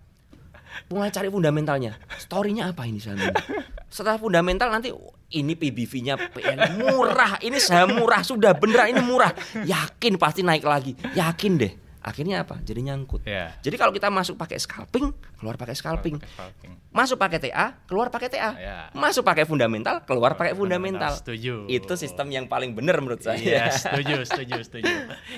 [0.93, 1.97] Mulai cari fundamentalnya.
[2.21, 3.33] Story-nya apa ini saham ini?
[3.89, 4.93] Setelah fundamental nanti
[5.33, 9.33] ini PBV-nya PN murah, ini saham murah sudah bener ini murah.
[9.65, 10.93] Yakin pasti naik lagi.
[11.17, 11.73] Yakin deh.
[12.09, 12.57] Akhirnya apa?
[12.65, 13.21] Jadi nyangkut.
[13.21, 13.53] Ya.
[13.61, 16.17] Jadi kalau kita masuk pakai scalping, keluar pakai scalping.
[16.17, 16.73] Pakai scalping.
[16.89, 18.57] Masuk pakai TA, keluar pakai TA.
[18.57, 18.77] Ya.
[18.97, 21.13] Masuk pakai fundamental, keluar pakai fundamental.
[21.13, 21.69] Setuju.
[21.69, 23.37] Itu sistem yang paling benar menurut saya.
[23.37, 24.89] Iya, setuju, setuju, setuju.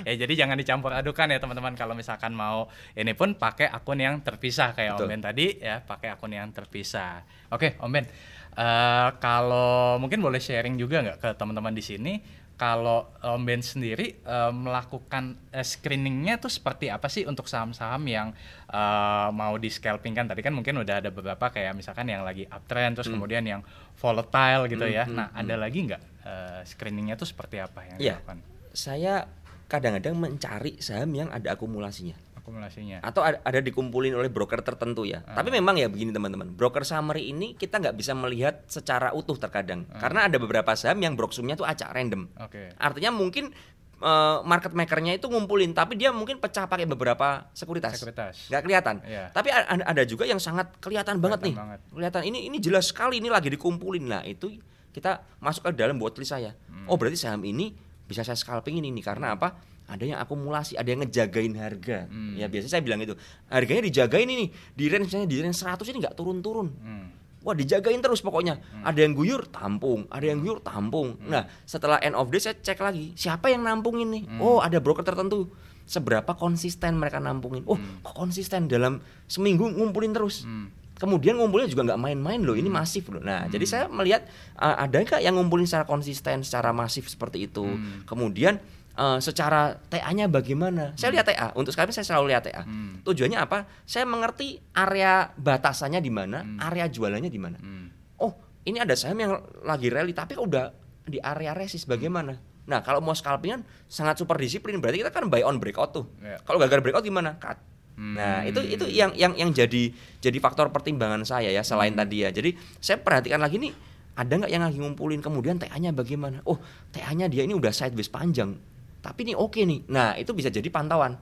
[0.07, 4.23] Ya, jadi jangan dicampur adukan ya teman-teman kalau misalkan mau ini pun pakai akun yang
[4.23, 5.11] terpisah kayak Om Betul.
[5.11, 7.27] Ben tadi ya, pakai akun yang terpisah.
[7.51, 8.07] Oke, Om Ben.
[8.53, 12.13] Eh, kalau mungkin boleh sharing juga nggak ke teman-teman di sini
[12.55, 18.27] kalau Om Ben sendiri eh, melakukan eh, screeningnya tuh seperti apa sih untuk saham-saham yang
[18.69, 22.45] eh, mau di scalping kan tadi kan mungkin udah ada beberapa kayak misalkan yang lagi
[22.45, 23.61] uptrend terus kemudian yang
[23.97, 25.05] volatile gitu ya.
[25.05, 28.15] hmm, Nah, ada lagi nggak eh, screeningnya tuh seperti apa yang Iya.
[28.21, 28.37] dilakukan?
[28.71, 29.25] Saya
[29.65, 32.99] kadang-kadang mencari saham yang ada akumulasinya Akumulasinya.
[32.99, 35.21] atau ada, ada dikumpulin oleh broker tertentu ya.
[35.23, 35.37] Ah.
[35.37, 39.85] Tapi memang ya begini teman-teman, broker summary ini kita nggak bisa melihat secara utuh terkadang
[39.93, 40.01] Ah.
[40.01, 42.25] karena ada beberapa saham yang broksumnya tuh acak random.
[42.41, 42.73] Oke.
[42.75, 43.53] Artinya mungkin
[44.01, 48.01] eh, market makernya itu ngumpulin, tapi dia mungkin pecah pakai beberapa sekuritas.
[48.01, 48.49] Sekuritas.
[48.49, 48.95] nggak kelihatan.
[49.05, 49.29] Iya.
[49.29, 51.53] Tapi ada, ada juga yang sangat kelihatan banget nih.
[51.53, 51.79] Kelihatan banget.
[51.93, 54.01] Kelihatan ini ini jelas sekali ini lagi dikumpulin.
[54.09, 54.57] Nah, itu
[54.89, 56.57] kita masuk ke dalam watchlist saya.
[56.65, 56.89] Hmm.
[56.89, 57.77] Oh, berarti saham ini
[58.09, 59.53] bisa saya scalping ini nih karena apa?
[59.91, 62.07] Ada yang akumulasi, ada yang ngejagain harga.
[62.07, 62.39] Hmm.
[62.39, 63.11] Ya biasanya saya bilang itu.
[63.51, 66.71] Harganya dijagain ini di range misalnya di range 100 ini nggak turun-turun.
[66.79, 67.07] Hmm.
[67.43, 68.63] Wah dijagain terus pokoknya.
[68.87, 71.19] Ada yang guyur tampung, ada yang guyur tampung.
[71.19, 71.27] Hmm.
[71.27, 74.23] Nah setelah end of day saya cek lagi siapa yang nampungin nih.
[74.31, 74.39] Hmm.
[74.39, 75.51] Oh ada broker tertentu.
[75.83, 77.67] Seberapa konsisten mereka nampungin.
[77.67, 77.75] Oh
[78.05, 80.47] kok konsisten dalam seminggu ngumpulin terus.
[80.47, 80.71] Hmm.
[81.01, 82.53] Kemudian ngumpulnya juga nggak main-main loh.
[82.53, 83.19] Ini masif loh.
[83.19, 84.23] Nah jadi saya melihat
[84.55, 87.65] uh, ada nggak yang ngumpulin secara konsisten, secara masif seperti itu.
[87.65, 88.05] Hmm.
[88.05, 88.61] Kemudian
[88.95, 90.91] uh, secara TA-nya bagaimana?
[90.95, 91.51] Saya lihat TA.
[91.53, 92.63] Untuk sekarang saya selalu lihat TA.
[92.63, 92.99] Hmm.
[93.03, 93.67] Tujuannya apa?
[93.83, 96.57] Saya mengerti area batasannya di mana, Hmm.
[96.59, 97.57] area jualannya di mana.
[97.57, 97.87] Hmm.
[98.17, 100.71] Oh, ini ada saham yang lagi rally tapi udah
[101.03, 102.37] di area resist bagaimana?
[102.61, 106.05] Nah, kalau mau scalpingan sangat super disiplin berarti kita kan buy on breakout tuh.
[106.21, 106.37] Ya.
[106.45, 107.35] Kalau gagal breakout gimana?
[107.35, 107.57] Cut.
[107.97, 108.15] Hmm.
[108.15, 112.01] Nah, itu itu yang yang yang jadi jadi faktor pertimbangan saya ya selain Hmm.
[112.05, 112.29] tadi ya.
[112.31, 113.73] Jadi saya perhatikan lagi nih
[114.11, 116.43] ada nggak yang lagi ngumpulin kemudian TA-nya bagaimana?
[116.45, 116.59] Oh,
[116.91, 118.55] TA-nya dia ini udah sideways panjang.
[119.01, 119.89] Tapi ini oke nih.
[119.89, 121.17] Nah, itu bisa jadi pantauan.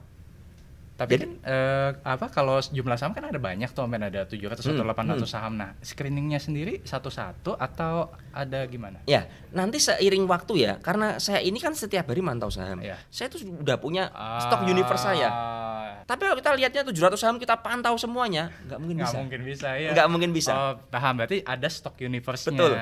[1.00, 4.60] Tapi Jadi- kan eh, apa kalau jumlah saham kan ada banyak tuh, men ada 700
[4.60, 5.32] atau Hmm, 800 hmm.
[5.32, 5.56] saham.
[5.56, 9.00] Nah, screeningnya sendiri satu-satu atau ada gimana?
[9.08, 12.84] Ya, nanti seiring waktu ya, karena saya ini kan setiap hari mantau saham.
[12.84, 13.00] Iya.
[13.08, 14.12] Saya tuh udah punya
[14.44, 15.32] stok universe saya.
[15.32, 19.18] Ah, Tapi kalau kita lihatnya 700 saham kita pantau semuanya, nggak mungkin Nggak bisa.
[19.24, 19.90] mungkin bisa ya.
[19.96, 20.52] Nggak mungkin bisa.
[20.52, 21.16] Oh, paham.
[21.16, 22.60] Berarti ada stok universe-nya.
[22.60, 22.72] Betul.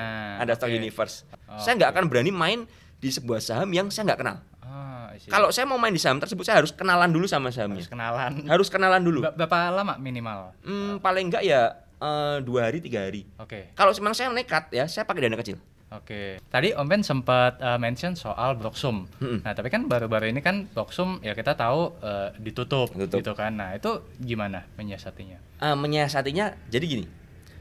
[0.43, 0.75] Ada stock Oke.
[0.75, 1.15] universe.
[1.47, 2.59] Oh, saya nggak akan berani main
[2.99, 4.43] di sebuah saham yang saya nggak kenal.
[4.79, 5.11] Ah.
[5.19, 7.83] Kalau saya mau main di saham tersebut saya harus kenalan dulu sama sahamnya.
[7.83, 8.31] harus kenalan.
[8.47, 9.19] Harus kenalan dulu.
[9.21, 10.55] Berapa lama minimal?
[10.63, 13.27] Hmm, paling enggak ya eh, dua hari tiga hari.
[13.35, 13.75] Oke.
[13.75, 15.59] Kalau memang saya nekat ya saya pakai dana kecil.
[15.89, 16.37] Oke.
[16.53, 19.09] Tadi Om Ben sempat uh, mention soal Bloxum.
[19.17, 19.41] Mm-mm.
[19.41, 23.25] Nah, tapi kan baru-baru ini kan Bloxum ya kita tahu uh, ditutup, Ditutup.
[23.25, 23.57] gitu kan.
[23.57, 25.37] Nah, itu gimana menyiasatinya?
[25.65, 27.05] Eh, menyiasatinya jadi gini.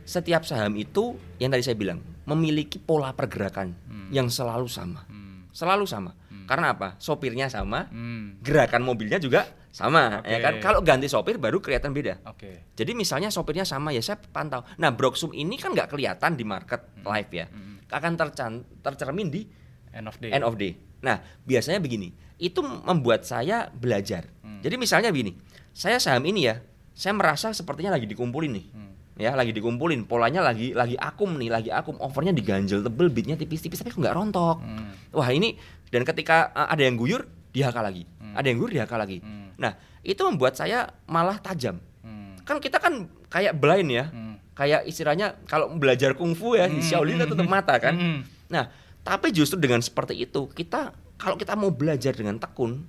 [0.05, 3.73] Setiap saham itu yang tadi saya bilang memiliki pola pergerakan
[4.13, 5.05] yang selalu sama.
[5.09, 5.49] Hmm.
[5.53, 6.13] Selalu sama.
[6.49, 6.97] Karena apa?
[6.97, 8.41] Sopirnya sama, Hmm.
[8.41, 10.45] gerakan mobilnya juga sama, ya Oke.
[10.49, 10.55] kan?
[10.65, 12.25] Kalau ganti sopir baru kelihatan beda.
[12.25, 12.73] Oke.
[12.73, 14.65] Jadi misalnya sopirnya sama ya saya pantau.
[14.81, 17.47] Nah, Broxum ini kan nggak kelihatan di market live ya.
[17.89, 19.45] Akan tercan- tercermin di
[19.93, 20.33] End of day.
[20.33, 20.73] end of day.
[21.01, 22.17] Nah, biasanya begini.
[22.41, 24.25] Itu membuat saya belajar.
[24.41, 24.65] Hmm.
[24.65, 25.37] Jadi misalnya begini.
[25.71, 28.67] Saya saham ini ya, saya merasa sepertinya lagi dikumpulin nih.
[28.73, 28.93] Hmm.
[29.19, 30.07] Ya, lagi dikumpulin.
[30.07, 31.99] Polanya lagi lagi akum nih, lagi akum.
[31.99, 34.63] Overnya diganjel tebel, bidnya tipis-tipis tapi kok nggak rontok.
[34.63, 34.95] Hmm.
[35.11, 35.59] Wah, ini
[35.89, 38.05] dan ketika uh, ada yang guyur, dihaka lagi.
[38.21, 38.35] Hmm.
[38.37, 39.19] Ada yang guyur, dihaka lagi.
[39.25, 39.53] Hmm.
[39.57, 41.81] Nah, itu membuat saya malah tajam.
[42.05, 42.37] Hmm.
[42.45, 44.05] Kan kita kan kayak blind ya.
[44.13, 44.37] Hmm.
[44.59, 47.95] Kayak istilahnya kalau belajar kungfu ya di Shaolin kan tutup mata kan.
[47.95, 48.21] Hmm.
[48.51, 48.69] Nah,
[49.07, 52.83] tapi justru dengan seperti itu kita kalau kita mau belajar dengan tekun,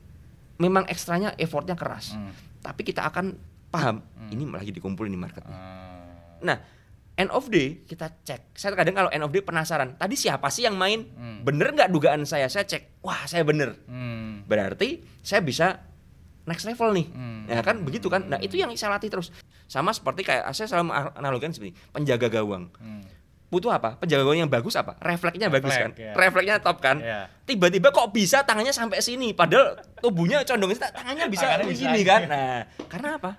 [0.57, 2.17] memang ekstranya effortnya keras.
[2.17, 2.33] Hmm.
[2.59, 3.37] Tapi kita akan
[3.69, 4.01] paham
[4.33, 5.45] ini lagi dikumpulin di market.
[5.45, 6.37] Ah.
[6.41, 6.57] Nah,
[7.19, 8.55] end of day kita cek.
[8.55, 11.03] Saya kadang kalau end of day penasaran, tadi siapa sih yang main?
[11.11, 11.43] Hmm.
[11.43, 12.47] Bener nggak dugaan saya?
[12.47, 13.75] Saya cek, wah saya bener.
[13.91, 14.47] Hmm.
[14.47, 15.83] Berarti saya bisa
[16.47, 17.07] next level nih.
[17.11, 17.43] Hmm.
[17.51, 18.23] Ya kan begitu kan.
[18.31, 19.35] Nah, itu yang saya latih terus.
[19.67, 22.71] Sama seperti kayak saya selalu analogikan seperti penjaga gawang.
[22.79, 23.03] Hmm.
[23.49, 23.97] Butuh apa?
[23.97, 24.95] Penjaga gawang yang bagus apa?
[25.03, 25.91] Refleksnya bagus kan?
[25.99, 26.13] Ya.
[26.15, 27.03] Refleksnya top kan?
[27.03, 27.27] Ya.
[27.43, 31.83] Tiba-tiba kok bisa tangannya sampai sini padahal tubuhnya condong ke sini, tangannya bisa Tangannya bisa.
[31.83, 32.21] begini kan?
[32.29, 33.31] Nah, karena apa?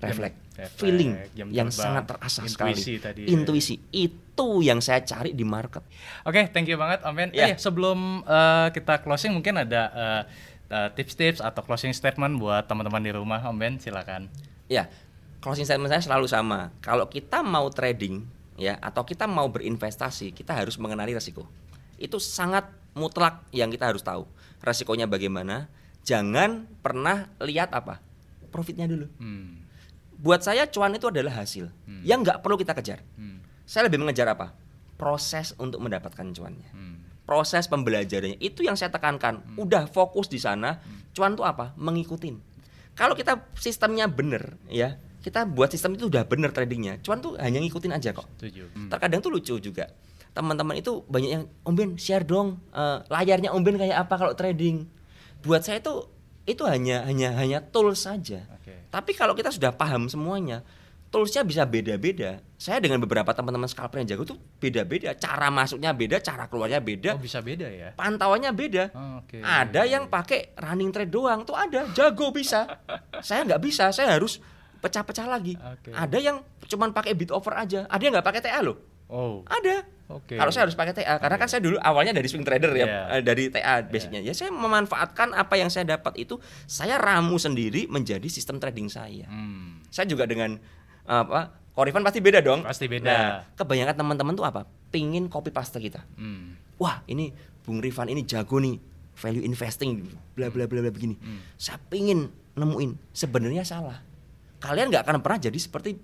[0.00, 2.76] Refleks, Refleks, feeling jam yang terbang, sangat terasa sekali.
[2.76, 3.28] intuisi tadi ya.
[3.32, 5.80] Intuisi itu yang saya cari di market.
[6.28, 7.30] Oke, thank you banget Om Ben.
[7.32, 7.48] Ya.
[7.48, 10.22] Eh, sebelum eh, kita closing mungkin ada eh,
[10.68, 14.28] eh, tips-tips atau closing statement buat teman-teman di rumah Om Ben, silakan.
[14.68, 14.92] Ya,
[15.40, 16.70] closing statement saya selalu sama.
[16.84, 18.28] Kalau kita mau trading
[18.60, 21.48] ya atau kita mau berinvestasi, kita harus mengenali resiko.
[21.96, 24.28] Itu sangat mutlak yang kita harus tahu.
[24.60, 25.72] Resikonya bagaimana?
[26.04, 28.00] Jangan pernah lihat apa?
[28.52, 29.08] Profitnya dulu.
[29.20, 29.59] Hmm.
[30.20, 31.72] Buat saya cuan itu adalah hasil
[32.04, 33.00] yang nggak perlu kita kejar.
[33.16, 33.40] Hmm.
[33.64, 34.52] Saya lebih mengejar apa?
[35.00, 36.68] Proses untuk mendapatkan cuannya.
[36.76, 37.00] Hmm.
[37.24, 39.40] Proses pembelajarannya itu yang saya tekankan.
[39.56, 40.82] Udah fokus di sana.
[41.16, 41.72] Cuan itu apa?
[41.80, 42.36] Mengikutin.
[42.92, 47.00] Kalau kita sistemnya bener ya, kita buat sistem itu udah bener tradingnya.
[47.00, 48.28] Cuan tuh hanya ngikutin aja kok.
[48.36, 48.68] Setuju.
[48.76, 48.88] Hmm.
[48.92, 49.88] Terkadang tuh lucu juga.
[50.36, 54.36] Teman-teman itu banyak yang Om Ben share dong eh, layarnya Om Ben kayak apa kalau
[54.36, 54.84] trading.
[55.40, 56.12] Buat saya itu
[56.50, 58.42] itu hanya hanya hanya tools saja.
[58.54, 58.90] Oke.
[58.90, 60.66] Tapi kalau kita sudah paham semuanya,
[61.08, 62.38] toolsnya bisa beda-beda.
[62.54, 65.14] Saya dengan beberapa teman-teman scalper yang jago tuh beda-beda.
[65.14, 67.88] Cara masuknya beda, cara keluarnya beda, Oh, bisa beda ya?
[67.94, 68.84] pantauannya beda.
[68.94, 69.40] Oh, Oke.
[69.40, 72.66] Ada yang pakai running trade doang tuh ada, jago bisa.
[73.26, 74.38] saya nggak bisa, saya harus
[74.80, 75.54] pecah-pecah lagi.
[75.56, 75.90] Oke.
[75.92, 76.36] Ada yang
[76.66, 78.78] cuman pakai bid over aja, ada yang nggak pakai TA loh.
[79.10, 79.42] Oh.
[79.46, 79.82] Ada.
[80.10, 80.34] Oke.
[80.34, 83.00] Kalau saya harus pakai TA karena kan saya dulu awalnya dari swing trader ya, Iya.
[83.14, 84.18] eh, dari TA basicnya.
[84.18, 89.30] Ya saya memanfaatkan apa yang saya dapat itu saya ramu sendiri menjadi sistem trading saya.
[89.30, 89.78] Hmm.
[89.86, 90.58] Saya juga dengan
[91.06, 91.54] apa?
[91.70, 92.66] Korifan pasti beda dong.
[92.66, 93.06] Pasti beda.
[93.06, 94.66] Nah, kebanyakan teman-teman tuh apa?
[94.90, 96.02] Pingin copy paste kita.
[96.18, 96.58] Hmm.
[96.82, 97.30] Wah, ini
[97.62, 98.76] Bung Rifan ini jago nih
[99.14, 100.02] value investing
[100.34, 101.14] bla bla bla bla begini.
[101.22, 101.38] Hmm.
[101.54, 102.26] Saya pingin
[102.58, 104.02] nemuin sebenarnya salah.
[104.58, 105.96] Kalian nggak akan pernah jadi seperti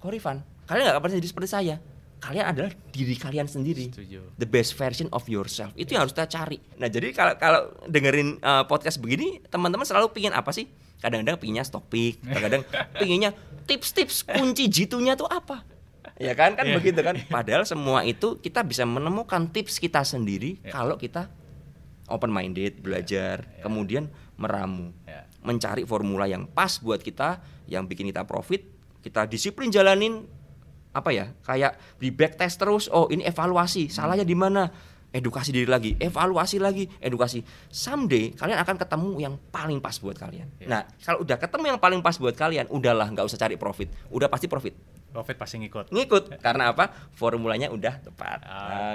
[0.00, 0.42] Korifan.
[0.66, 1.76] Kalian nggak akan pernah jadi seperti saya.
[2.22, 4.38] Kalian adalah diri kalian sendiri Setuju.
[4.38, 8.38] the best version of yourself itu yang harus kita cari nah jadi kalau kalau dengerin
[8.38, 10.70] uh, podcast begini teman-teman selalu pingin apa sih
[11.02, 12.62] kadang-kadang pinginnya stock pick kadang-kadang
[13.02, 13.34] pinginnya
[13.66, 15.66] tips-tips kunci jitunya tuh apa
[16.14, 16.78] ya kan kan Iya.
[16.78, 20.70] begitu kan padahal semua itu kita bisa menemukan tips kita sendiri Iya.
[20.70, 21.26] kalau kita
[22.06, 23.66] open minded belajar Iya.
[23.66, 24.06] kemudian
[24.38, 25.26] meramu Ya.
[25.42, 28.62] mencari formula yang pas buat kita yang bikin kita profit
[29.02, 30.22] kita disiplin jalanin
[30.92, 34.68] apa ya kayak di backtest terus oh ini evaluasi salahnya di mana?
[35.12, 37.44] Edukasi diri lagi evaluasi lagi edukasi.
[37.68, 40.48] Someday kalian akan ketemu yang paling pas buat kalian.
[40.56, 40.66] Ya.
[40.68, 43.92] nah kalau udah ketemu yang paling pas buat kalian udahlah nggak usah cari profit.
[44.08, 44.72] Udah pasti profit.
[45.12, 45.92] Profit pasti ngikut.
[45.92, 46.88] ngikut karena apa?
[47.12, 48.40] Formulanya udah tepat.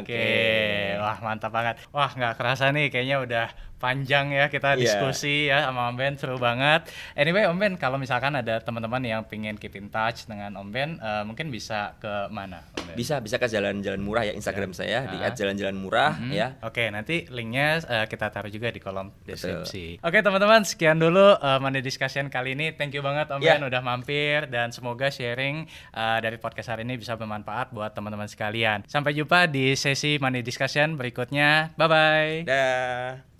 [0.02, 1.78] Oke, wah mantap banget.
[1.94, 3.46] Wah nggak kerasa nih, kayaknya udah
[3.78, 4.80] panjang ya kita Iya.
[4.80, 6.90] diskusi ya sama Om Ben, seru banget.
[7.14, 10.90] Anyway Om Ben, kalau misalkan ada teman-teman yang pengen keep in touch dengan Om Ben,
[10.98, 12.66] eh, mungkin bisa ke mana?
[12.74, 12.96] Om Ben?
[12.96, 15.30] bisa bisa ke jalan-jalan murah ya Instagram saya di Ah.
[15.30, 20.02] @jalan-jalan murah Hmm, ya Oke, nanti linknya eh, kita taruh juga di kolom deskripsi.
[20.02, 22.74] Oke teman-teman, sekian dulu eh, Money Discussion kali ini.
[22.74, 23.56] Thank you banget Om Ya.
[23.56, 28.26] Ben udah mampir dan semoga sharing eh, dari podcast hari ini bisa bermanfaat buat teman-teman
[28.26, 28.82] sekalian.
[28.86, 31.72] Sampai jumpa di sesi Money Discussion berikutnya.
[31.76, 32.36] Bye bye.
[32.44, 33.37] dah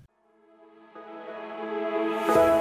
[2.28, 2.57] Bye.